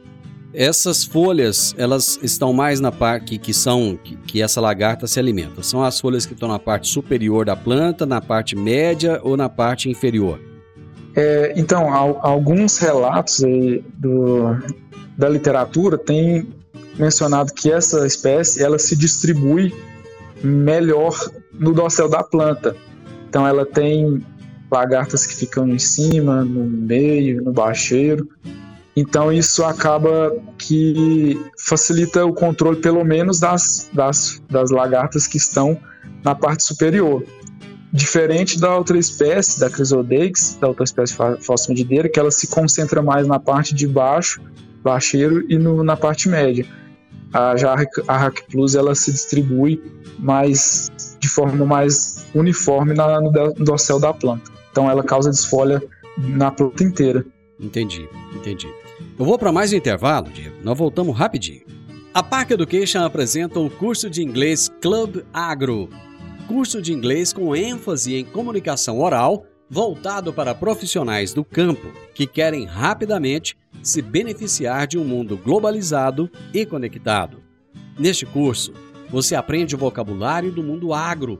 Essas 0.53 1.03
folhas, 1.03 1.73
elas 1.79 2.19
estão 2.21 2.53
mais 2.53 2.79
na 2.79 2.91
parte 2.91 3.39
que, 3.39 3.51
são 3.51 3.97
que, 4.01 4.15
que, 4.17 4.41
essa 4.41 4.61
lagarta 4.61 5.07
se 5.07 5.19
alimenta. 5.19 5.63
São 5.63 5.83
as 5.83 5.99
folhas 5.99 6.27
que 6.27 6.33
estão 6.33 6.47
na 6.47 6.59
parte 6.59 6.87
superior 6.89 7.43
da 7.43 7.55
planta, 7.55 8.05
na 8.05 8.21
parte 8.21 8.55
média 8.55 9.19
ou 9.23 9.35
na 9.35 9.49
parte 9.49 9.89
inferior? 9.89 10.39
É, 11.15 11.53
então, 11.55 11.91
alguns 12.21 12.77
relatos 12.77 13.43
do, 13.95 14.55
da 15.17 15.27
literatura 15.27 15.97
têm 15.97 16.47
mencionado 16.99 17.51
que 17.51 17.71
essa 17.71 18.05
espécie 18.05 18.61
ela 18.63 18.77
se 18.77 18.95
distribui 18.95 19.73
melhor 20.43 21.17
no 21.51 21.73
dossel 21.73 22.07
da 22.07 22.21
planta. 22.21 22.75
Então, 23.27 23.47
ela 23.47 23.65
tem 23.65 24.23
lagartas 24.73 25.25
que 25.25 25.35
ficam 25.35 25.69
em 25.69 25.79
cima, 25.79 26.43
no 26.43 26.65
meio, 26.65 27.43
no 27.43 27.53
baixeiro. 27.53 28.27
Então 28.95 29.31
isso 29.31 29.63
acaba 29.63 30.35
que 30.57 31.39
facilita 31.57 32.25
o 32.25 32.33
controle 32.33 32.79
pelo 32.79 33.03
menos 33.03 33.39
das, 33.39 33.89
das, 33.93 34.41
das 34.49 34.71
lagartas 34.71 35.27
que 35.27 35.37
estão 35.37 35.77
na 36.23 36.35
parte 36.35 36.63
superior. 36.63 37.23
Diferente 37.91 38.59
da 38.59 38.75
outra 38.75 38.97
espécie, 38.97 39.59
da 39.59 39.69
Chrysodeix, 39.69 40.57
da 40.59 40.67
outra 40.67 40.83
espécie 40.83 41.15
medideira, 41.69 42.09
que 42.09 42.19
ela 42.19 42.31
se 42.31 42.47
concentra 42.47 43.03
mais 43.03 43.27
na 43.27 43.39
parte 43.39 43.73
de 43.75 43.87
baixo, 43.87 44.41
baixeiro, 44.83 45.45
e 45.47 45.57
no, 45.57 45.83
na 45.83 45.95
parte 45.95 46.27
média. 46.27 46.65
A, 47.31 47.55
já 47.55 47.75
a 48.07 48.17
Hack 48.17 48.43
Plus 48.51 48.75
ela 48.75 48.95
se 48.95 49.11
distribui 49.11 49.81
mais 50.19 50.91
de 51.19 51.29
forma 51.29 51.65
mais 51.65 52.25
uniforme 52.33 52.93
na, 52.93 53.21
no 53.21 53.31
dossel 53.59 53.99
da 53.99 54.13
planta. 54.13 54.52
Então 54.73 54.89
ela 54.89 55.03
causa 55.03 55.29
desfolha 55.29 55.83
na 56.17 56.49
planta 56.49 56.83
inteira. 56.83 57.23
Entendi, 57.59 58.09
entendi. 58.35 58.67
Eu 59.19 59.23
vou 59.23 59.37
para 59.37 59.51
mais 59.51 59.71
um 59.71 59.75
intervalo, 59.75 60.31
Diego. 60.31 60.55
Nós 60.63 60.75
voltamos 60.75 61.15
rapidinho. 61.15 61.61
A 62.11 62.23
Park 62.23 62.49
Education 62.49 63.03
apresenta 63.03 63.59
o 63.59 63.69
curso 63.69 64.09
de 64.09 64.23
inglês 64.23 64.71
Club 64.81 65.21
Agro. 65.31 65.89
curso 66.47 66.81
de 66.81 66.91
inglês 66.91 67.31
com 67.31 67.55
ênfase 67.55 68.15
em 68.15 68.25
comunicação 68.25 68.99
oral, 68.99 69.45
voltado 69.69 70.33
para 70.33 70.55
profissionais 70.55 71.33
do 71.33 71.45
campo 71.45 71.91
que 72.15 72.25
querem 72.25 72.65
rapidamente 72.65 73.55
se 73.83 74.01
beneficiar 74.01 74.87
de 74.87 74.97
um 74.97 75.03
mundo 75.03 75.37
globalizado 75.37 76.29
e 76.51 76.65
conectado. 76.65 77.37
Neste 77.97 78.25
curso, 78.25 78.73
você 79.09 79.35
aprende 79.35 79.75
o 79.75 79.77
vocabulário 79.77 80.51
do 80.51 80.63
mundo 80.63 80.93
agro, 80.95 81.39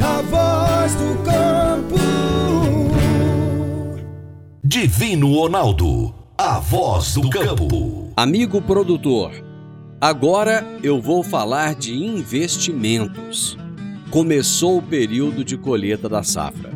a 0.00 0.20
voz 0.22 0.94
do 0.96 1.22
campo. 1.22 1.94
Divino 4.64 5.32
Ronaldo, 5.32 6.12
a 6.36 6.58
voz 6.58 7.14
do 7.14 7.30
campo. 7.30 8.10
Amigo 8.16 8.60
produtor, 8.60 9.30
agora 10.00 10.66
eu 10.82 11.00
vou 11.00 11.22
falar 11.22 11.76
de 11.76 11.94
investimentos. 11.94 13.56
Começou 14.10 14.78
o 14.78 14.82
período 14.82 15.44
de 15.44 15.56
colheita 15.56 16.08
da 16.08 16.22
safra. 16.22 16.75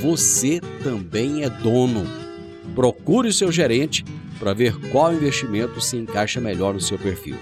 você 0.00 0.60
também 0.82 1.44
é 1.44 1.50
dono. 1.50 2.06
Procure 2.74 3.28
o 3.28 3.32
seu 3.32 3.50
gerente 3.50 4.04
para 4.38 4.54
ver 4.54 4.74
qual 4.90 5.12
investimento 5.12 5.80
se 5.80 5.96
encaixa 5.96 6.40
melhor 6.40 6.74
no 6.74 6.80
seu 6.80 6.98
perfil. 6.98 7.36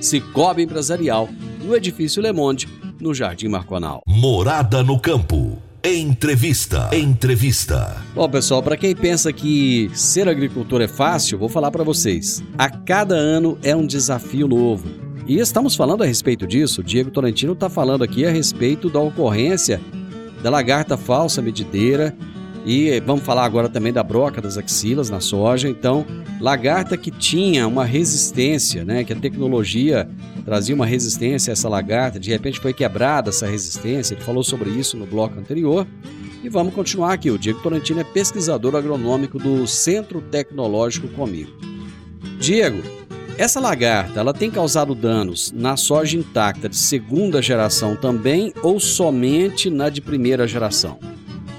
Cicobi 0.00 0.62
Empresarial, 0.62 1.28
no 1.62 1.74
Edifício 1.74 2.22
Le 2.22 2.32
Monde, 2.32 2.68
no 3.00 3.12
Jardim 3.12 3.48
Marconal. 3.48 4.02
Morada 4.06 4.82
no 4.82 4.98
Campo. 4.98 5.58
Entrevista. 5.82 6.88
Entrevista. 6.94 8.02
Bom, 8.14 8.26
pessoal, 8.26 8.62
para 8.62 8.76
quem 8.76 8.96
pensa 8.96 9.30
que 9.32 9.90
ser 9.92 10.28
agricultor 10.28 10.80
é 10.80 10.88
fácil, 10.88 11.38
vou 11.38 11.48
falar 11.48 11.70
para 11.70 11.84
vocês. 11.84 12.42
A 12.56 12.70
cada 12.70 13.14
ano 13.14 13.58
é 13.62 13.76
um 13.76 13.86
desafio 13.86 14.48
novo. 14.48 14.88
E 15.26 15.38
estamos 15.38 15.74
falando 15.74 16.02
a 16.02 16.06
respeito 16.06 16.46
disso. 16.46 16.80
O 16.80 16.84
Diego 16.84 17.10
Tolentino 17.10 17.52
está 17.52 17.68
falando 17.68 18.02
aqui 18.02 18.24
a 18.24 18.30
respeito 18.30 18.88
da 18.88 19.00
ocorrência 19.00 19.80
da 20.44 20.50
lagarta 20.50 20.98
falsa 20.98 21.40
medideira 21.40 22.14
e 22.66 23.00
vamos 23.00 23.24
falar 23.24 23.46
agora 23.46 23.66
também 23.66 23.94
da 23.94 24.02
broca 24.02 24.42
das 24.42 24.58
axilas 24.58 25.08
na 25.08 25.18
soja. 25.18 25.70
Então, 25.70 26.04
lagarta 26.38 26.98
que 26.98 27.10
tinha 27.10 27.66
uma 27.66 27.86
resistência, 27.86 28.84
né? 28.84 29.04
Que 29.04 29.14
a 29.14 29.16
tecnologia 29.16 30.06
trazia 30.44 30.74
uma 30.74 30.84
resistência 30.84 31.50
a 31.50 31.54
essa 31.54 31.66
lagarta, 31.66 32.20
de 32.20 32.28
repente 32.30 32.60
foi 32.60 32.74
quebrada 32.74 33.30
essa 33.30 33.46
resistência. 33.46 34.12
Ele 34.12 34.20
falou 34.20 34.44
sobre 34.44 34.68
isso 34.68 34.98
no 34.98 35.06
bloco 35.06 35.40
anterior. 35.40 35.86
E 36.42 36.48
vamos 36.50 36.74
continuar 36.74 37.14
aqui. 37.14 37.30
O 37.30 37.38
Diego 37.38 37.62
Tolentino 37.62 38.00
é 38.00 38.04
pesquisador 38.04 38.76
agronômico 38.76 39.38
do 39.38 39.66
Centro 39.66 40.20
Tecnológico 40.20 41.08
comigo. 41.08 41.52
Diego, 42.38 42.82
essa 43.38 43.60
lagarta, 43.60 44.20
ela 44.20 44.32
tem 44.32 44.50
causado 44.50 44.94
danos 44.94 45.52
na 45.52 45.76
soja 45.76 46.16
intacta 46.16 46.68
de 46.68 46.76
segunda 46.76 47.42
geração 47.42 47.96
também 47.96 48.52
ou 48.62 48.78
somente 48.78 49.70
na 49.70 49.88
de 49.88 50.00
primeira 50.00 50.46
geração? 50.46 50.98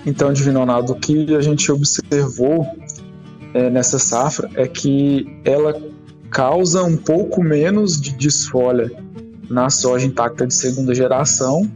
Então, 0.06 0.32
Divino 0.32 0.60
Ronaldo, 0.60 0.94
o 0.94 0.96
que 0.96 1.36
a 1.36 1.42
gente 1.42 1.72
observou 1.72 2.66
é, 3.54 3.70
nessa 3.70 3.98
safra 3.98 4.50
é 4.56 4.68
que 4.68 5.28
ela 5.44 5.82
causa 6.30 6.84
um 6.84 6.96
pouco 6.96 7.44
menos 7.44 8.00
de 8.00 8.12
desfolha 8.14 8.92
na 9.50 9.70
soja 9.70 10.06
intacta 10.06 10.46
de 10.46 10.54
segunda 10.54 10.94
geração, 10.94 11.70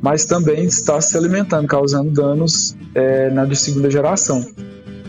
mas 0.00 0.24
também 0.24 0.64
está 0.64 1.00
se 1.00 1.16
alimentando, 1.16 1.66
causando 1.66 2.10
danos 2.10 2.76
é, 2.94 3.30
na 3.30 3.44
de 3.44 3.56
segunda 3.56 3.90
geração. 3.90 4.44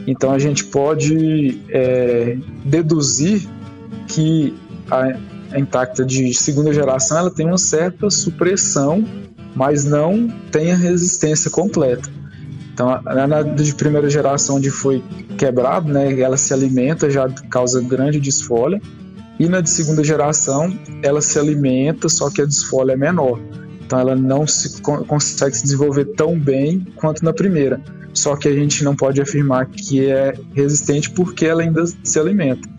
Então 0.07 0.31
a 0.31 0.39
gente 0.39 0.65
pode 0.65 1.61
é, 1.69 2.37
deduzir 2.63 3.47
que 4.07 4.55
a, 4.89 5.57
intacta 5.57 6.03
de 6.03 6.33
segunda 6.33 6.73
geração 6.73 7.17
ela 7.17 7.31
tem 7.31 7.45
uma 7.45 7.57
certa 7.57 8.09
supressão, 8.09 9.05
mas 9.55 9.85
não 9.85 10.27
tem 10.51 10.71
a 10.71 10.75
resistência 10.75 11.49
completa. 11.49 12.09
Então, 12.73 13.01
na 13.03 13.41
de 13.41 13.73
primeira 13.73 14.09
geração, 14.09 14.57
onde 14.57 14.69
foi 14.69 15.01
quebrado, 15.37 15.91
né, 15.91 16.19
ela 16.19 16.35
se 16.35 16.53
alimenta, 16.53 17.09
já 17.09 17.29
causa 17.49 17.81
grande 17.81 18.19
desfolha. 18.19 18.81
E 19.39 19.47
na 19.47 19.61
de 19.61 19.69
segunda 19.69 20.03
geração, 20.03 20.77
ela 21.01 21.21
se 21.21 21.39
alimenta, 21.39 22.09
só 22.09 22.29
que 22.29 22.41
a 22.41 22.45
desfolha 22.45 22.91
é 22.91 22.97
menor. 22.97 23.39
Então, 23.85 23.97
ela 23.97 24.15
não 24.15 24.45
se, 24.45 24.81
consegue 24.81 25.55
se 25.55 25.63
desenvolver 25.63 26.05
tão 26.15 26.37
bem 26.37 26.85
quanto 26.95 27.23
na 27.23 27.31
primeira. 27.31 27.79
Só 28.13 28.35
que 28.35 28.47
a 28.49 28.53
gente 28.53 28.83
não 28.83 28.95
pode 28.95 29.21
afirmar 29.21 29.67
que 29.67 30.09
é 30.09 30.33
resistente 30.53 31.09
porque 31.11 31.45
ela 31.45 31.61
ainda 31.61 31.85
se 32.03 32.19
alimenta. 32.19 32.74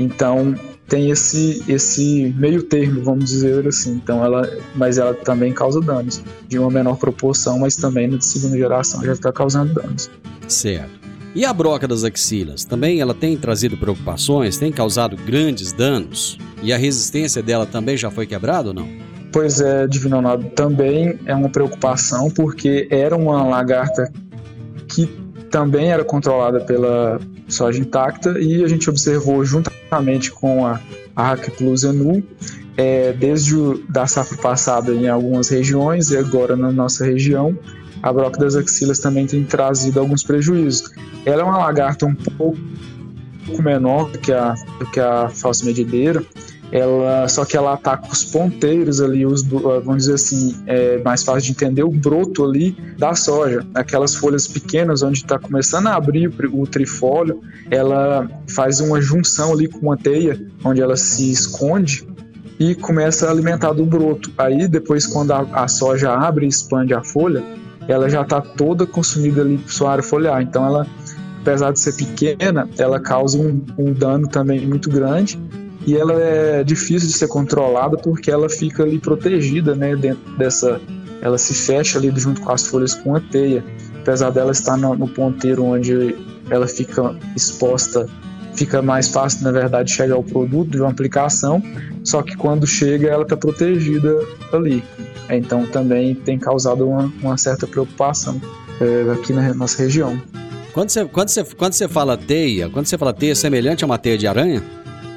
Então, 0.00 0.54
tem 0.88 1.10
esse 1.10 1.62
esse 1.68 2.34
meio 2.36 2.62
termo, 2.64 3.02
vamos 3.02 3.30
dizer 3.30 3.66
assim. 3.66 3.92
Então 3.92 4.24
ela, 4.24 4.50
mas 4.74 4.98
ela 4.98 5.14
também 5.14 5.52
causa 5.52 5.80
danos 5.80 6.20
de 6.48 6.58
uma 6.58 6.70
menor 6.70 6.96
proporção, 6.96 7.60
mas 7.60 7.76
também 7.76 8.08
na 8.08 8.20
segunda 8.20 8.56
geração 8.56 9.02
já 9.04 9.12
está 9.12 9.32
causando 9.32 9.72
danos. 9.72 10.10
Certo. 10.48 11.00
E 11.32 11.44
a 11.44 11.52
broca 11.52 11.86
das 11.86 12.02
axilas? 12.02 12.64
Também 12.64 13.00
ela 13.00 13.14
tem 13.14 13.36
trazido 13.36 13.76
preocupações, 13.76 14.58
tem 14.58 14.72
causado 14.72 15.16
grandes 15.16 15.70
danos? 15.70 16.36
E 16.60 16.72
a 16.72 16.76
resistência 16.76 17.40
dela 17.40 17.64
também 17.64 17.96
já 17.96 18.10
foi 18.10 18.26
quebrada 18.26 18.68
ou 18.70 18.74
não? 18.74 18.88
Pois 19.32 19.60
é, 19.60 19.86
Divino 19.86 20.16
Ronaldo, 20.16 20.50
também 20.50 21.20
é 21.24 21.34
uma 21.34 21.48
preocupação 21.48 22.28
porque 22.30 22.88
era 22.90 23.16
uma 23.16 23.44
lagarta 23.44 24.12
que 24.88 25.06
também 25.52 25.92
era 25.92 26.04
controlada 26.04 26.60
pela 26.60 27.20
soja 27.50 27.80
intacta 27.80 28.38
e 28.38 28.64
a 28.64 28.68
gente 28.68 28.88
observou 28.88 29.44
juntamente 29.44 30.30
com 30.30 30.66
a, 30.66 30.80
a 31.14 31.36
Plus 31.36 31.84
Enu, 31.84 32.22
é, 32.76 33.12
desde 33.12 33.56
o, 33.56 33.82
da 33.88 34.06
safra 34.06 34.38
passada 34.38 34.92
em 34.92 35.08
algumas 35.08 35.48
regiões 35.48 36.10
e 36.10 36.16
agora 36.16 36.56
na 36.56 36.72
nossa 36.72 37.04
região, 37.04 37.56
a 38.02 38.12
broca 38.12 38.38
das 38.40 38.54
axilas 38.56 38.98
também 38.98 39.26
tem 39.26 39.44
trazido 39.44 40.00
alguns 40.00 40.22
prejuízos. 40.22 40.90
Ela 41.24 41.42
é 41.42 41.44
uma 41.44 41.58
lagarta 41.58 42.06
um 42.06 42.14
pouco 42.14 42.56
menor 43.62 44.10
que 44.12 44.32
a, 44.32 44.54
que 44.92 45.00
a 45.00 45.28
falsa 45.28 45.64
medideira, 45.64 46.24
ela 46.72 47.28
só 47.28 47.44
que 47.44 47.56
ela 47.56 47.74
ataca 47.74 48.08
os 48.12 48.24
ponteiros 48.24 49.00
ali, 49.00 49.26
os, 49.26 49.42
ah, 49.42 49.80
vamos 49.84 50.04
dizer 50.04 50.14
assim, 50.14 50.56
é 50.66 50.98
mais 50.98 51.22
fácil 51.24 51.42
de 51.42 51.50
entender 51.50 51.82
o 51.82 51.90
broto 51.90 52.44
ali 52.44 52.76
da 52.96 53.14
soja, 53.14 53.66
aquelas 53.74 54.14
folhas 54.14 54.46
pequenas 54.46 55.02
onde 55.02 55.18
está 55.18 55.38
começando 55.38 55.88
a 55.88 55.96
abrir 55.96 56.32
o, 56.52 56.66
trifólio, 56.66 57.40
ela 57.70 58.28
faz 58.48 58.80
uma 58.80 59.00
junção 59.00 59.52
ali 59.52 59.66
com 59.66 59.78
uma 59.78 59.96
teia, 59.96 60.40
onde 60.64 60.80
ela 60.80 60.96
se 60.96 61.30
esconde 61.30 62.06
e 62.58 62.74
começa 62.74 63.26
a 63.26 63.30
alimentar 63.30 63.72
do 63.72 63.84
broto. 63.84 64.30
Aí 64.38 64.68
depois 64.68 65.06
quando 65.06 65.32
a, 65.32 65.40
a 65.52 65.66
soja 65.66 66.12
abre 66.12 66.46
e 66.46 66.48
expande 66.48 66.94
a 66.94 67.02
folha, 67.02 67.42
ela 67.88 68.08
já 68.08 68.22
está 68.22 68.40
toda 68.40 68.86
consumida 68.86 69.40
ali 69.40 69.58
por 69.58 69.72
sua 69.72 69.92
área 69.92 70.04
foliar. 70.04 70.40
Então 70.42 70.64
ela, 70.64 70.86
apesar 71.40 71.72
de 71.72 71.80
ser 71.80 71.96
pequena, 71.96 72.68
ela 72.78 73.00
causa 73.00 73.38
um, 73.38 73.64
um 73.76 73.92
dano 73.92 74.28
também 74.28 74.64
muito 74.64 74.88
grande 74.88 75.40
e 75.86 75.96
ela 75.96 76.12
é 76.12 76.62
difícil 76.62 77.08
de 77.08 77.14
ser 77.14 77.28
controlada 77.28 77.96
porque 77.96 78.30
ela 78.30 78.48
fica 78.48 78.82
ali 78.82 78.98
protegida, 78.98 79.74
né, 79.74 79.96
dentro 79.96 80.36
dessa, 80.36 80.80
ela 81.22 81.38
se 81.38 81.54
fecha 81.54 81.98
ali 81.98 82.12
junto 82.16 82.40
com 82.40 82.52
as 82.52 82.66
folhas 82.66 82.94
com 82.94 83.14
a 83.14 83.20
teia. 83.20 83.64
apesar 84.00 84.30
dela 84.30 84.52
estar 84.52 84.76
no, 84.76 84.94
no 84.94 85.08
ponteiro 85.08 85.64
onde 85.64 86.16
ela 86.50 86.66
fica 86.66 87.14
exposta, 87.34 88.06
fica 88.54 88.82
mais 88.82 89.08
fácil, 89.08 89.44
na 89.44 89.52
verdade, 89.52 89.90
chegar 89.90 90.16
ao 90.16 90.22
produto 90.22 90.70
de 90.70 90.80
uma 90.80 90.90
aplicação, 90.90 91.62
só 92.04 92.22
que 92.22 92.36
quando 92.36 92.66
chega 92.66 93.08
ela 93.08 93.22
está 93.22 93.36
protegida 93.36 94.18
ali. 94.52 94.84
Então 95.30 95.66
também 95.66 96.14
tem 96.14 96.38
causado 96.38 96.88
uma, 96.88 97.10
uma 97.22 97.36
certa 97.36 97.66
preocupação 97.66 98.40
é, 98.80 99.12
aqui 99.12 99.32
na 99.32 99.54
nossa 99.54 99.82
região. 99.82 100.20
Quando 100.72 100.90
você, 100.90 101.04
quando, 101.04 101.28
você, 101.28 101.44
quando 101.44 101.72
você 101.72 101.88
fala 101.88 102.16
teia, 102.16 102.68
quando 102.68 102.86
você 102.86 102.98
fala 102.98 103.12
teia, 103.12 103.32
é 103.32 103.34
semelhante 103.34 103.84
a 103.84 103.86
uma 103.86 103.98
teia 103.98 104.18
de 104.18 104.26
aranha? 104.26 104.62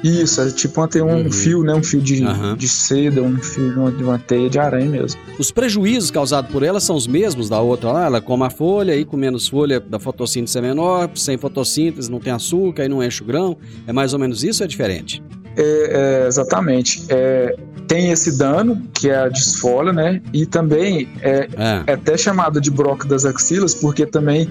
Isso, 0.04 0.42
é 0.42 0.50
tipo 0.50 0.82
uma, 0.82 0.88
um 1.02 1.22
uhum. 1.22 1.32
fio, 1.32 1.62
né? 1.62 1.74
Um 1.74 1.82
fio 1.82 1.98
de, 1.98 2.22
uhum. 2.22 2.54
de 2.54 2.68
seda, 2.68 3.22
um 3.22 3.38
fio 3.38 3.72
de 3.72 3.78
uma, 3.78 3.90
de 3.90 4.04
uma, 4.04 4.18
teia 4.18 4.50
de 4.50 4.58
aranha 4.58 4.90
mesmo. 4.90 5.18
Os 5.38 5.50
prejuízos 5.50 6.10
causados 6.10 6.52
por 6.52 6.62
ela 6.62 6.78
são 6.78 6.94
os 6.94 7.06
mesmos 7.06 7.48
da 7.48 7.58
outra 7.58 7.90
lá? 7.90 8.04
Ela 8.04 8.20
come 8.20 8.44
a 8.44 8.50
folha 8.50 8.94
e 8.94 9.06
com 9.06 9.16
menos 9.16 9.48
folha 9.48 9.80
da 9.80 9.98
fotossíntese 9.98 10.58
é 10.58 10.60
menor, 10.60 11.08
sem 11.14 11.38
fotossíntese 11.38 12.10
não 12.10 12.20
tem 12.20 12.34
açúcar 12.34 12.84
e 12.84 12.88
não 12.88 13.02
enche 13.02 13.22
o 13.22 13.26
grão. 13.26 13.56
É 13.86 13.94
mais 13.94 14.12
ou 14.12 14.18
menos 14.18 14.44
isso 14.44 14.62
ou 14.62 14.66
é 14.66 14.68
diferente? 14.68 15.22
É, 15.56 15.62
é, 15.62 16.26
exatamente. 16.26 17.04
É, 17.08 17.56
tem 17.86 18.10
esse 18.10 18.36
dano, 18.36 18.82
que 18.92 19.08
é 19.08 19.16
a 19.16 19.28
desfolha, 19.28 19.92
né? 19.92 20.20
E 20.32 20.44
também 20.44 21.08
é, 21.22 21.48
é. 21.56 21.82
é 21.86 21.92
até 21.94 22.16
chamada 22.16 22.60
de 22.60 22.70
broca 22.70 23.06
das 23.06 23.24
axilas, 23.24 23.74
porque 23.74 24.04
também 24.04 24.50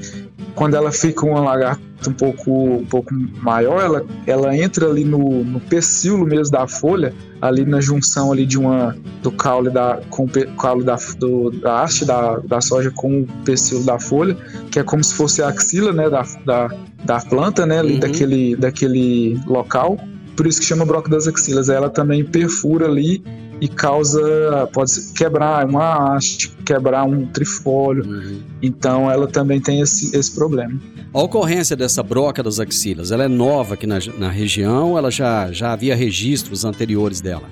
quando 0.55 0.75
ela 0.75 0.91
fica 0.91 1.25
uma 1.25 1.39
lagarta 1.39 1.81
um 2.07 2.13
pouco, 2.13 2.51
um 2.51 2.85
pouco 2.85 3.13
maior, 3.41 3.81
ela, 3.81 4.05
ela 4.27 4.57
entra 4.57 4.87
ali 4.87 5.05
no, 5.05 5.43
no 5.43 5.59
pecíolo 5.59 6.25
mesmo 6.25 6.51
da 6.51 6.67
folha, 6.67 7.13
ali 7.41 7.65
na 7.65 7.79
junção 7.79 8.31
ali 8.31 8.45
de 8.45 8.57
uma 8.57 8.95
do 9.21 9.31
caule 9.31 9.69
da 9.69 10.01
com 10.09 10.25
o 10.25 10.55
caule 10.57 10.83
da, 10.83 10.97
do, 11.17 11.49
da 11.51 11.81
haste 11.81 12.05
da, 12.05 12.37
da 12.39 12.61
soja 12.61 12.91
com 12.91 13.21
o 13.21 13.27
pecíolo 13.45 13.85
da 13.85 13.99
folha, 13.99 14.35
que 14.69 14.79
é 14.79 14.83
como 14.83 15.03
se 15.03 15.13
fosse 15.13 15.41
a 15.41 15.47
axila, 15.47 15.93
né, 15.93 16.09
da, 16.09 16.25
da, 16.45 16.69
da 17.05 17.19
planta, 17.19 17.65
né, 17.65 17.79
ali 17.79 17.93
uhum. 17.93 17.99
daquele, 17.99 18.55
daquele 18.55 19.39
local. 19.47 19.97
Por 20.35 20.47
isso 20.47 20.59
que 20.59 20.65
chama 20.65 20.83
broca 20.83 21.09
das 21.09 21.27
axilas. 21.27 21.69
Ela 21.69 21.89
também 21.89 22.25
perfura 22.25 22.87
ali 22.87 23.23
e 23.63 23.67
causa 23.69 24.67
pode 24.73 24.91
quebrar 25.15 25.65
uma 25.65 26.15
haste, 26.15 26.49
quebrar 26.65 27.05
um 27.05 27.25
trifólio. 27.27 28.05
Uhum. 28.05 28.41
Então 28.61 29.09
ela 29.09 29.25
também 29.25 29.61
tem 29.61 29.79
esse, 29.79 30.13
esse 30.13 30.35
problema. 30.35 30.77
A 31.13 31.21
ocorrência 31.21 31.73
dessa 31.73 32.03
broca 32.03 32.43
das 32.43 32.59
axilas, 32.59 33.09
ela 33.09 33.23
é 33.23 33.27
nova 33.29 33.75
aqui 33.75 33.87
na, 33.87 33.99
na 34.17 34.29
região? 34.29 34.97
Ela 34.97 35.09
já, 35.09 35.49
já 35.53 35.71
havia 35.71 35.95
registros 35.95 36.65
anteriores 36.65 37.21
dela? 37.21 37.43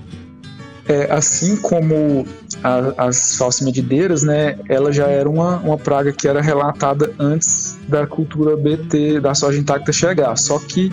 É, 0.85 1.09
assim 1.09 1.55
como 1.55 2.25
a, 2.61 3.05
as 3.07 3.37
falsas 3.37 3.61
medideiras, 3.61 4.21
né, 4.21 4.59
ela 4.67 4.91
já 4.91 5.07
era 5.07 5.29
uma, 5.29 5.59
uma 5.59 5.77
praga 5.77 6.11
que 6.11 6.27
era 6.27 6.41
relatada 6.41 7.13
antes 7.17 7.77
da 7.87 8.05
cultura 8.05 8.57
BT, 8.57 9.21
da 9.21 9.33
soja 9.33 9.57
intacta 9.57 9.93
chegar. 9.93 10.35
Só 10.35 10.59
que 10.59 10.91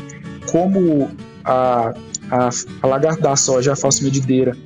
como 0.48 1.10
a, 1.44 1.92
a, 2.30 2.50
a 2.82 2.86
lagarta 2.86 3.20
da 3.20 3.34
soja, 3.34 3.72
a 3.72 3.76
falsa 3.76 4.04
medideira, 4.04 4.56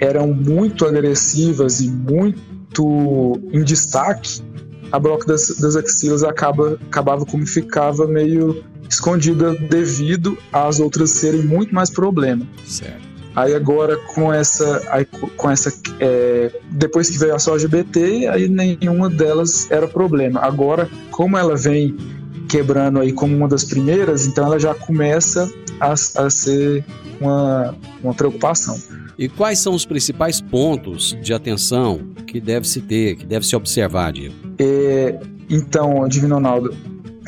eram 0.00 0.32
muito 0.32 0.86
agressivas 0.86 1.80
e 1.80 1.88
muito 1.88 3.40
em 3.52 3.62
destaque, 3.62 4.42
a 4.90 4.98
broca 4.98 5.26
das, 5.26 5.48
das 5.60 5.76
axilas 5.76 6.24
acaba, 6.24 6.78
acabava 6.88 7.24
como 7.24 7.46
ficava 7.46 8.06
meio 8.06 8.64
escondida 8.88 9.54
devido 9.54 10.36
às 10.52 10.80
outras 10.80 11.10
serem 11.10 11.42
muito 11.42 11.74
mais 11.74 11.90
problema. 11.90 12.46
Certo. 12.66 13.08
Aí 13.36 13.54
agora 13.54 13.96
com 13.96 14.32
essa, 14.32 14.82
aí, 14.90 15.04
com 15.04 15.48
essa 15.48 15.72
é, 16.00 16.50
depois 16.72 17.08
que 17.08 17.18
veio 17.18 17.34
a 17.34 17.38
soja 17.38 17.68
BT, 17.68 18.26
aí 18.26 18.48
nenhuma 18.48 19.08
delas 19.08 19.70
era 19.70 19.86
problema. 19.86 20.40
Agora, 20.40 20.88
como 21.12 21.38
ela 21.38 21.56
vem 21.56 21.96
quebrando 22.48 22.98
aí 22.98 23.12
como 23.12 23.36
uma 23.36 23.46
das 23.46 23.62
primeiras, 23.62 24.26
então 24.26 24.44
ela 24.44 24.58
já 24.58 24.74
começa 24.74 25.48
a, 25.78 25.92
a 25.92 26.30
ser 26.30 26.84
uma, 27.20 27.76
uma 28.02 28.12
preocupação. 28.12 28.76
E 29.20 29.28
quais 29.28 29.58
são 29.58 29.74
os 29.74 29.84
principais 29.84 30.40
pontos 30.40 31.14
de 31.22 31.34
atenção 31.34 32.00
que 32.26 32.40
deve 32.40 32.66
se 32.66 32.80
ter, 32.80 33.16
que 33.16 33.26
deve 33.26 33.46
se 33.46 33.54
observar, 33.54 34.14
Diego? 34.14 34.34
É, 34.58 35.20
então, 35.50 36.08
Divino 36.08 36.36
Ronaldo, 36.36 36.74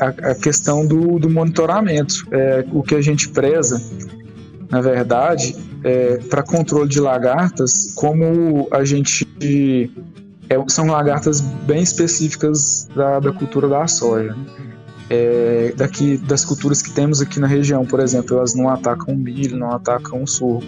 a, 0.01 0.07
a, 0.07 0.33
questão 0.33 0.87
do, 0.87 1.19
do 1.19 1.29
monitoramento, 1.29 2.15
é, 2.31 2.65
o 2.71 2.81
que 2.81 2.95
a 2.95 3.01
gente 3.01 3.29
preza, 3.29 3.79
na 4.71 4.81
verdade, 4.81 5.55
é, 5.83 6.17
para 6.31 6.41
controle 6.41 6.89
de 6.89 6.99
lagartas, 6.99 7.93
como 7.93 8.67
a 8.71 8.83
gente 8.83 9.27
é, 10.49 10.55
são 10.69 10.87
lagartas 10.87 11.41
bem 11.41 11.83
específicas 11.83 12.89
da, 12.95 13.19
da 13.19 13.31
cultura 13.31 13.67
da 13.67 13.87
soja. 13.87 14.33
Né? 14.33 14.45
É, 15.11 15.73
daqui 15.77 16.17
das 16.17 16.43
culturas 16.43 16.81
que 16.81 16.89
temos 16.89 17.21
aqui 17.21 17.39
na 17.39 17.45
região, 17.45 17.85
por 17.85 17.99
exemplo, 17.99 18.37
elas 18.37 18.55
não 18.55 18.67
atacam 18.67 19.13
o 19.13 19.17
milho, 19.17 19.55
não 19.55 19.71
atacam 19.71 20.23
o 20.23 20.27
sorgo. 20.27 20.65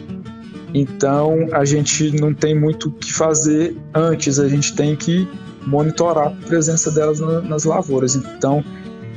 Então 0.78 1.48
a 1.54 1.64
gente 1.64 2.12
não 2.20 2.34
tem 2.34 2.54
muito 2.54 2.90
o 2.90 2.92
que 2.92 3.14
fazer 3.14 3.78
antes, 3.94 4.38
a 4.38 4.50
gente 4.50 4.76
tem 4.76 4.94
que 4.94 5.26
monitorar 5.66 6.28
a 6.28 6.32
presença 6.32 6.92
delas 6.92 7.22
na, 7.22 7.40
nas 7.40 7.64
lavouras. 7.64 8.14
Então, 8.14 8.62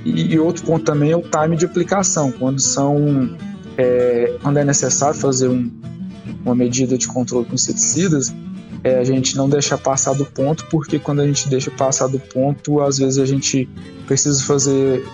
e, 0.05 0.35
e, 0.35 0.39
outro 0.39 0.65
ponto 0.65 0.85
também 0.85 1.11
é 1.11 1.17
o 1.17 1.23
time 1.23 1.57
de 1.57 1.67
aplicação, 1.67 2.31
quando 2.31 2.61
são 2.61 3.37
é, 3.77 4.37
quando 4.41 4.59
é 4.59 4.65
necessário 4.65 5.19
fazer 5.19 5.49
um, 5.49 5.69
uma 6.45 6.55
medida 6.55 6.97
de 6.97 7.09
controle 7.09 7.45
com 7.45 7.55
inseticidas, 7.55 8.33
é, 8.85 9.01
a 9.01 9.05
gente 9.05 9.37
não 9.37 9.49
deixar 9.49 9.79
passar 9.79 10.15
do 10.15 10.25
ponto, 10.25 10.65
porque 10.67 11.01
quando 11.01 11.23
a 11.23 11.27
gente 11.27 11.49
deixa 11.49 11.73
passar 11.73 12.07
do 12.07 12.21
ponto, 12.21 12.81
às 12.81 12.99
vezes 12.99 13.19
a 13.19 13.27
gente 13.27 13.69
precisa 14.07 14.41
fazer 14.45 15.05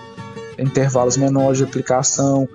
intervalos 0.58 1.16
menores 1.16 1.56
de 1.56 1.64
aplicação, 1.64 2.46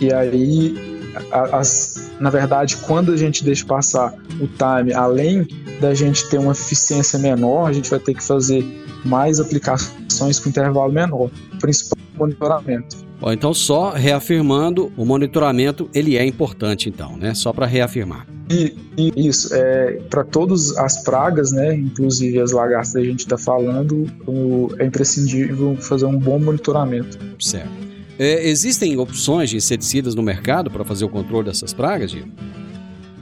e 0.00 0.10
aí 0.14 0.89
as, 1.30 2.10
na 2.20 2.30
verdade, 2.30 2.76
quando 2.78 3.12
a 3.12 3.16
gente 3.16 3.44
deixa 3.44 3.64
passar 3.64 4.14
o 4.40 4.46
time, 4.46 4.92
além 4.92 5.46
da 5.80 5.94
gente 5.94 6.28
ter 6.28 6.38
uma 6.38 6.52
eficiência 6.52 7.18
menor, 7.18 7.68
a 7.68 7.72
gente 7.72 7.88
vai 7.90 7.98
ter 7.98 8.14
que 8.14 8.22
fazer 8.22 8.64
mais 9.04 9.40
aplicações 9.40 10.38
com 10.38 10.48
intervalo 10.48 10.92
menor, 10.92 11.30
principalmente 11.58 12.10
monitoramento. 12.20 12.96
Bom, 13.20 13.32
então 13.32 13.52
só 13.52 13.90
reafirmando, 13.90 14.92
o 14.96 15.04
monitoramento 15.04 15.90
ele 15.94 16.16
é 16.16 16.24
importante 16.24 16.88
então, 16.88 17.16
né? 17.16 17.34
Só 17.34 17.52
para 17.52 17.66
reafirmar. 17.66 18.26
E, 18.50 18.74
e, 18.96 19.28
isso, 19.28 19.54
é, 19.54 20.00
para 20.08 20.24
todas 20.24 20.76
as 20.76 21.04
pragas, 21.04 21.52
né, 21.52 21.74
inclusive 21.74 22.40
as 22.40 22.50
lagartas 22.50 22.92
que 22.92 22.98
a 22.98 23.04
gente 23.04 23.20
está 23.20 23.38
falando, 23.38 24.06
o, 24.26 24.70
é 24.78 24.86
imprescindível 24.86 25.76
fazer 25.76 26.06
um 26.06 26.18
bom 26.18 26.38
monitoramento. 26.38 27.18
Certo. 27.38 27.89
É, 28.22 28.46
existem 28.46 28.98
opções 28.98 29.48
de 29.48 29.56
inseticidas 29.56 30.14
no 30.14 30.22
mercado 30.22 30.70
para 30.70 30.84
fazer 30.84 31.06
o 31.06 31.08
controle 31.08 31.46
dessas 31.46 31.72
pragas, 31.72 32.10
Gil? 32.10 32.26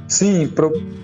Sim, 0.09 0.53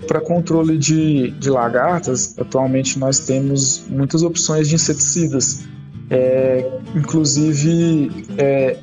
para 0.05 0.19
controle 0.19 0.77
de, 0.77 1.31
de 1.31 1.49
lagartas, 1.49 2.37
atualmente 2.37 2.99
nós 2.99 3.19
temos 3.19 3.85
muitas 3.87 4.21
opções 4.21 4.67
de 4.67 4.75
inseticidas. 4.75 5.63
É, 6.09 6.69
inclusive, 6.93 8.11
é, 8.37 8.77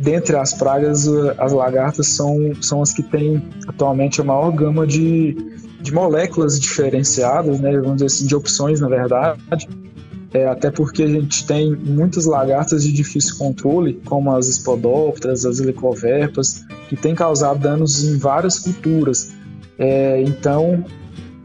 dentre 0.00 0.34
as 0.34 0.52
pragas, 0.52 1.06
as 1.38 1.52
lagartas 1.52 2.08
são, 2.08 2.52
são 2.60 2.82
as 2.82 2.92
que 2.92 3.04
têm 3.04 3.40
atualmente 3.68 4.20
a 4.20 4.24
maior 4.24 4.50
gama 4.50 4.84
de, 4.84 5.36
de 5.80 5.94
moléculas 5.94 6.58
diferenciadas, 6.58 7.60
né, 7.60 7.70
vamos 7.78 7.98
dizer 7.98 8.06
assim, 8.06 8.26
de 8.26 8.34
opções, 8.34 8.80
na 8.80 8.88
verdade, 8.88 9.68
é, 10.32 10.46
até 10.46 10.70
porque 10.70 11.02
a 11.02 11.06
gente 11.06 11.46
tem 11.46 11.74
muitas 11.74 12.26
lagartas 12.26 12.82
de 12.82 12.92
difícil 12.92 13.36
controle, 13.36 14.00
como 14.04 14.32
as 14.32 14.48
espodópteras, 14.48 15.44
as 15.46 15.60
helicoverpas, 15.60 16.64
que 16.88 16.96
têm 16.96 17.14
causado 17.14 17.60
danos 17.60 18.04
em 18.04 18.18
várias 18.18 18.58
culturas. 18.58 19.32
É, 19.78 20.22
então, 20.22 20.84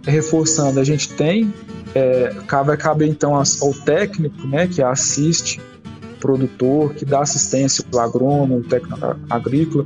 reforçando, 0.05 0.79
a 0.79 0.83
gente 0.83 1.09
tem, 1.13 1.53
é, 1.93 2.33
vai 2.65 2.77
caber 2.77 3.07
então 3.07 3.35
ao 3.35 3.73
técnico, 3.85 4.47
né, 4.47 4.67
que 4.67 4.81
assiste 4.81 5.59
o 6.15 6.19
produtor, 6.19 6.93
que 6.93 7.05
dá 7.05 7.21
assistência 7.21 7.83
agrônomo, 7.99 8.57
o 8.57 8.63
técnico 8.63 8.97
agrícola, 9.29 9.85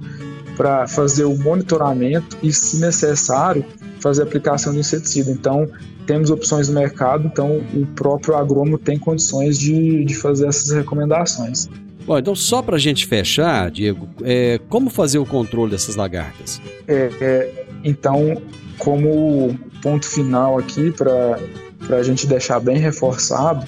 para 0.56 0.88
fazer 0.88 1.26
o 1.26 1.38
monitoramento 1.38 2.38
e, 2.42 2.52
se 2.52 2.78
necessário, 2.78 3.66
fazer 4.00 4.22
a 4.22 4.26
aplicação 4.26 4.72
de 4.72 4.80
inseticida. 4.80 5.32
Então, 5.32 5.68
temos 6.06 6.30
opções 6.30 6.70
no 6.70 6.76
mercado, 6.76 7.28
então 7.28 7.62
o 7.74 7.86
próprio 7.96 8.36
agrônomo 8.36 8.78
tem 8.78 8.98
condições 8.98 9.58
de, 9.58 10.06
de 10.06 10.16
fazer 10.16 10.48
essas 10.48 10.72
recomendações. 10.72 11.70
Bom, 12.06 12.18
então 12.18 12.36
só 12.36 12.62
para 12.62 12.76
a 12.76 12.80
gente 12.80 13.08
fechar, 13.08 13.72
Diego, 13.72 14.08
é, 14.24 14.60
como 14.70 14.90
fazer 14.90 15.18
o 15.18 15.26
controle 15.26 15.72
dessas 15.72 15.96
lagartas? 15.96 16.62
É, 16.88 17.10
é, 17.20 17.66
então, 17.84 18.42
como 18.78 19.58
ponto 19.82 20.08
final 20.08 20.60
aqui, 20.60 20.92
para 20.92 21.98
a 21.98 22.04
gente 22.04 22.28
deixar 22.28 22.60
bem 22.60 22.78
reforçado, 22.78 23.66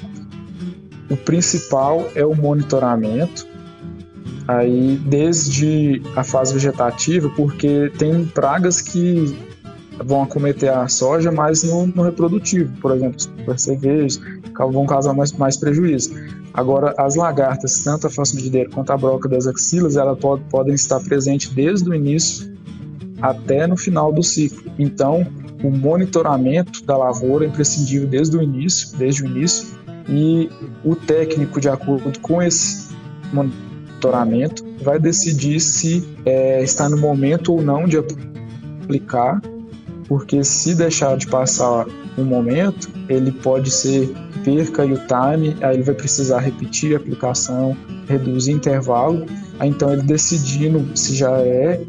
o 1.10 1.18
principal 1.18 2.08
é 2.14 2.26
o 2.26 2.36
monitoramento, 2.36 3.48
aí 4.48 5.00
desde 5.06 6.02
a 6.16 6.24
fase 6.24 6.54
vegetativa, 6.54 7.30
porque 7.30 7.92
tem 7.98 8.26
pragas 8.26 8.82
que 8.82 9.36
vão 10.04 10.24
acometer 10.24 10.70
a 10.70 10.88
soja, 10.88 11.32
mas 11.32 11.64
no, 11.64 11.88
no 11.88 12.04
reprodutivo, 12.04 12.72
por 12.82 12.96
exemplo, 12.96 13.18
percevejos, 13.46 14.20
vão 14.58 14.86
causar 14.86 15.14
mais, 15.14 15.32
mais 15.34 15.58
prejuízo. 15.58 16.14
Agora, 16.54 16.94
as 16.98 17.16
lagartas, 17.16 17.84
tanto 17.84 18.08
a 18.08 18.10
face 18.10 18.36
medideira 18.36 18.70
quanto 18.70 18.92
a 18.92 18.98
broca 18.98 19.30
das 19.30 19.46
axilas, 19.46 19.96
elas 19.96 20.18
pod 20.20 20.44
podem 20.50 20.74
estar 20.74 21.00
presentes 21.02 21.50
desde 21.50 21.90
o 21.90 21.94
início 21.94 22.52
até 23.22 23.68
no 23.68 23.78
final 23.78 24.12
do 24.12 24.24
ciclo. 24.24 24.72
Então, 24.78 25.26
o 25.64 25.70
monitoramento 25.70 26.84
da 26.84 26.98
lavoura 26.98 27.46
é 27.46 27.48
imprescindível 27.48 28.08
desde 28.08 28.38
o 28.38 28.42
início, 28.42 28.96
desde 28.98 29.24
o 29.24 29.26
início, 29.28 29.68
e 30.10 30.50
o 30.84 30.96
técnico, 30.96 31.60
de 31.60 31.70
acordo 31.70 32.18
com 32.20 32.42
esse 32.42 32.96
monitoramento, 33.34 34.66
vai 34.82 35.00
decidir 35.00 35.60
se 35.60 36.08
é, 36.26 36.64
está 36.64 36.88
no 36.88 36.98
momento 36.98 37.54
ou 37.54 37.62
não 37.62 37.86
de 37.86 37.98
aplicar, 37.98 39.42
porque 40.08 40.44
se 40.44 40.74
deixar 40.74 41.18
de 41.18 41.28
passar 41.28 41.86
um 42.18 42.24
momento, 42.24 42.90
ele 43.10 43.32
pode 43.32 43.70
ser 43.70 44.10
perca 44.44 44.86
e 44.86 44.94
o 44.94 44.98
time, 44.98 45.56
aí 45.62 45.76
ele 45.76 45.84
vai 45.84 45.96
precisar 45.96 46.40
repetir 46.40 46.94
a 46.94 46.98
aplicação, 46.98 47.76
reduzir 48.08 48.54
intervalo. 48.54 49.26
Aí, 49.60 49.70
então, 49.70 49.92
ele 49.92 50.04
decidindo 50.04 50.98
se 50.98 51.16
já 51.16 51.32
é 51.40 51.82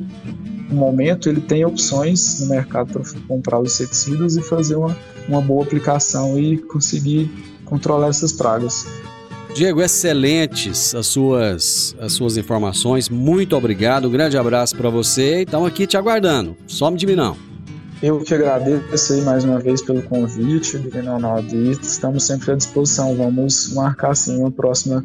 um 0.71 0.75
momento, 0.75 1.29
ele 1.29 1.41
tem 1.41 1.65
opções 1.65 2.41
no 2.41 2.49
mercado 2.49 2.93
para 2.93 3.03
comprar 3.27 3.61
os 3.61 3.73
inseticidas 3.73 4.37
e 4.37 4.43
fazer 4.43 4.77
uma, 4.77 4.97
uma 5.29 5.41
boa 5.41 5.63
aplicação 5.65 6.39
e 6.39 6.59
conseguir 6.59 7.31
controlar 7.65 8.09
essas 8.09 8.33
pragas. 8.33 8.87
Diego, 9.55 9.81
excelentes 9.81 10.95
as 10.95 11.07
suas, 11.07 11.97
as 11.99 12.13
suas 12.13 12.37
informações. 12.37 13.09
Muito 13.09 13.57
obrigado. 13.57 14.09
Um 14.09 14.11
grande 14.11 14.37
abraço 14.37 14.77
para 14.77 14.91
você. 14.91 15.43
Estamos 15.43 15.67
aqui 15.67 15.87
te 15.87 15.97
aguardando. 15.97 16.57
Some 16.67 16.97
de 16.97 17.07
mim 17.07 17.17
não. 17.17 17.48
Eu 18.01 18.21
que 18.21 18.33
agradeço 18.33 19.13
aí 19.13 19.23
mais 19.23 19.43
uma 19.43 19.59
vez 19.59 19.83
pelo 19.83 20.01
convite, 20.03 20.79
Divino 20.79 21.13
Ronaldo, 21.13 21.53
e 21.53 21.73
estamos 21.73 22.23
sempre 22.25 22.53
à 22.53 22.55
disposição. 22.55 23.17
Vamos 23.17 23.73
marcar 23.75 24.15
sim 24.15 24.39
uma 24.39 24.53
próxima, 24.53 25.05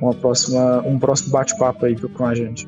uma 0.00 0.14
próxima, 0.14 0.80
um 0.86 0.98
próximo 0.98 1.30
bate-papo 1.32 1.84
aí 1.84 1.94
com 1.96 2.24
a 2.24 2.34
gente. 2.34 2.66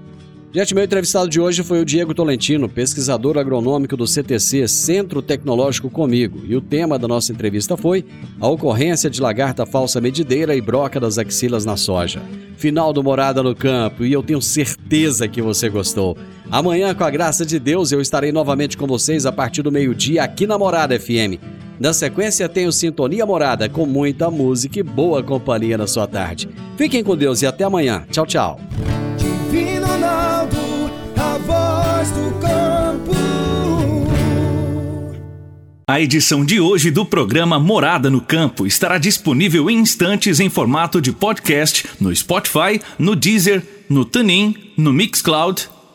Gente, 0.55 0.75
meu 0.75 0.85
entrevistado 0.85 1.31
de 1.31 1.41
hoje 1.41 1.63
foi 1.63 1.81
o 1.81 1.85
Diego 1.87 2.13
Tolentino, 2.13 2.69
pesquisador 2.69 3.39
agronômico 3.39 3.97
do 3.97 4.07
CTC, 4.07 4.69
Centro 4.69 5.23
Tecnológico 5.23 5.89
Comigo. 5.89 6.43
E 6.45 6.55
o 6.55 6.61
tema 6.61 6.99
da 6.99 7.09
nossa 7.09 7.33
entrevista 7.33 7.75
foi 7.75 8.05
a 8.39 8.47
ocorrência 8.47 9.09
de 9.09 9.23
lagarta 9.23 9.65
falsa 9.65 9.99
medideira 9.99 10.55
e 10.55 10.61
broca 10.61 11.01
das 11.01 11.17
axilas 11.17 11.65
na 11.65 11.79
soja. 11.79 12.21
Final 12.59 12.93
do 12.93 13.03
Morada 13.03 13.43
no 13.43 13.57
Campo, 13.57 14.05
e 14.05 14.13
eu 14.13 14.23
tenho 14.23 14.43
certeza 14.43 15.27
que 15.27 15.41
você 15.41 15.71
gostou. 15.71 16.19
Amanhã, 16.53 16.95
com 16.95 17.03
a 17.03 17.09
graça 17.09 17.47
de 17.47 17.59
Deus, 17.59 17.93
eu 17.93 18.01
estarei 18.03 18.31
novamente 18.31 18.77
com 18.77 18.87
vocês 18.87 19.25
a 19.25 19.33
partir 19.33 19.63
do 19.63 19.73
meio-dia 19.73 20.23
aqui 20.23 20.47
na 20.47 20.59
Morada 20.59 21.01
FM. 21.01 21.41
Na 21.81 21.95
sequência, 21.95 22.47
tenho 22.47 22.71
Sintonia 22.71 23.25
Morada, 23.25 23.71
com 23.71 23.87
muita 23.87 24.31
música 24.31 24.79
e 24.79 24.83
boa 24.83 25.23
companhia 25.23 25.79
na 25.79 25.87
sua 25.87 26.07
tarde. 26.07 26.51
Fiquem 26.77 27.03
com 27.03 27.17
Deus 27.17 27.41
e 27.41 27.47
até 27.47 27.65
amanhã. 27.65 28.05
Tchau, 28.11 28.27
tchau. 28.27 28.61
Divino 29.17 29.87
Ronaldo, 29.87 30.59
a 31.17 31.39
voz 31.39 32.11
do 32.11 32.39
campo. 32.39 33.13
A 35.89 36.01
edição 36.03 36.45
de 36.45 36.61
hoje 36.61 36.91
do 36.91 37.07
programa 37.07 37.59
Morada 37.59 38.11
no 38.11 38.21
Campo 38.21 38.67
estará 38.67 38.99
disponível 38.99 39.71
em 39.71 39.79
instantes 39.79 40.39
em 40.39 40.51
formato 40.51 41.01
de 41.01 41.13
podcast 41.13 41.87
no 41.99 42.15
Spotify, 42.15 42.79
no 42.99 43.17
Deezer, 43.17 43.63
no 43.89 44.05
TuneIn, 44.05 44.55
no 44.77 44.93
Mixcloud, 44.93 45.71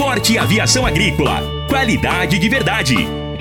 Forte 0.00 0.38
aviação 0.38 0.86
agrícola. 0.86 1.42
Qualidade 1.68 2.38
de 2.38 2.48
verdade. 2.48 2.96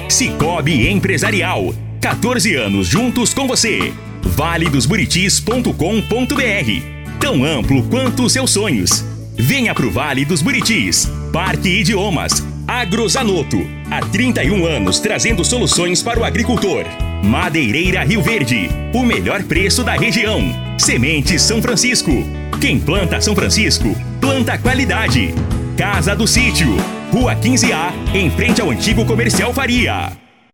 Cicobi 0.10 0.90
Empresarial. 0.90 1.74
14 2.02 2.54
anos 2.54 2.86
juntos 2.86 3.34
com 3.34 3.48
você. 3.48 3.94
valedosburitis.com.br 4.22 7.18
Tão 7.18 7.46
amplo 7.46 7.82
quanto 7.84 8.24
os 8.24 8.34
seus 8.34 8.52
sonhos. 8.52 9.06
Venha 9.38 9.74
pro 9.74 9.90
Vale 9.90 10.26
dos 10.26 10.42
Buritis. 10.42 11.10
Parque 11.32 11.80
Idiomas. 11.80 12.46
Agrozanoto. 12.68 13.66
Há 13.90 14.02
31 14.02 14.66
anos 14.66 15.00
trazendo 15.00 15.46
soluções 15.46 16.04
para 16.04 16.20
o 16.20 16.26
agricultor. 16.26 16.84
Madeireira 17.24 18.04
Rio 18.04 18.22
Verde. 18.22 18.70
O 18.94 19.02
melhor 19.02 19.44
preço 19.44 19.82
da 19.82 19.94
região. 19.94 20.42
Sementes 20.78 21.42
São 21.42 21.62
Francisco. 21.62 22.12
Quem 22.60 22.78
planta 22.78 23.22
São 23.22 23.34
Francisco, 23.34 23.96
planta 24.20 24.58
qualidade. 24.58 25.34
Casa 25.80 26.14
do 26.14 26.28
Sítio. 26.28 26.76
Rua 27.10 27.38
15A, 27.38 28.14
em 28.14 28.30
frente 28.30 28.60
ao 28.60 28.70
antigo 28.70 29.06
comercial 29.06 29.54
Faria. 29.54 30.12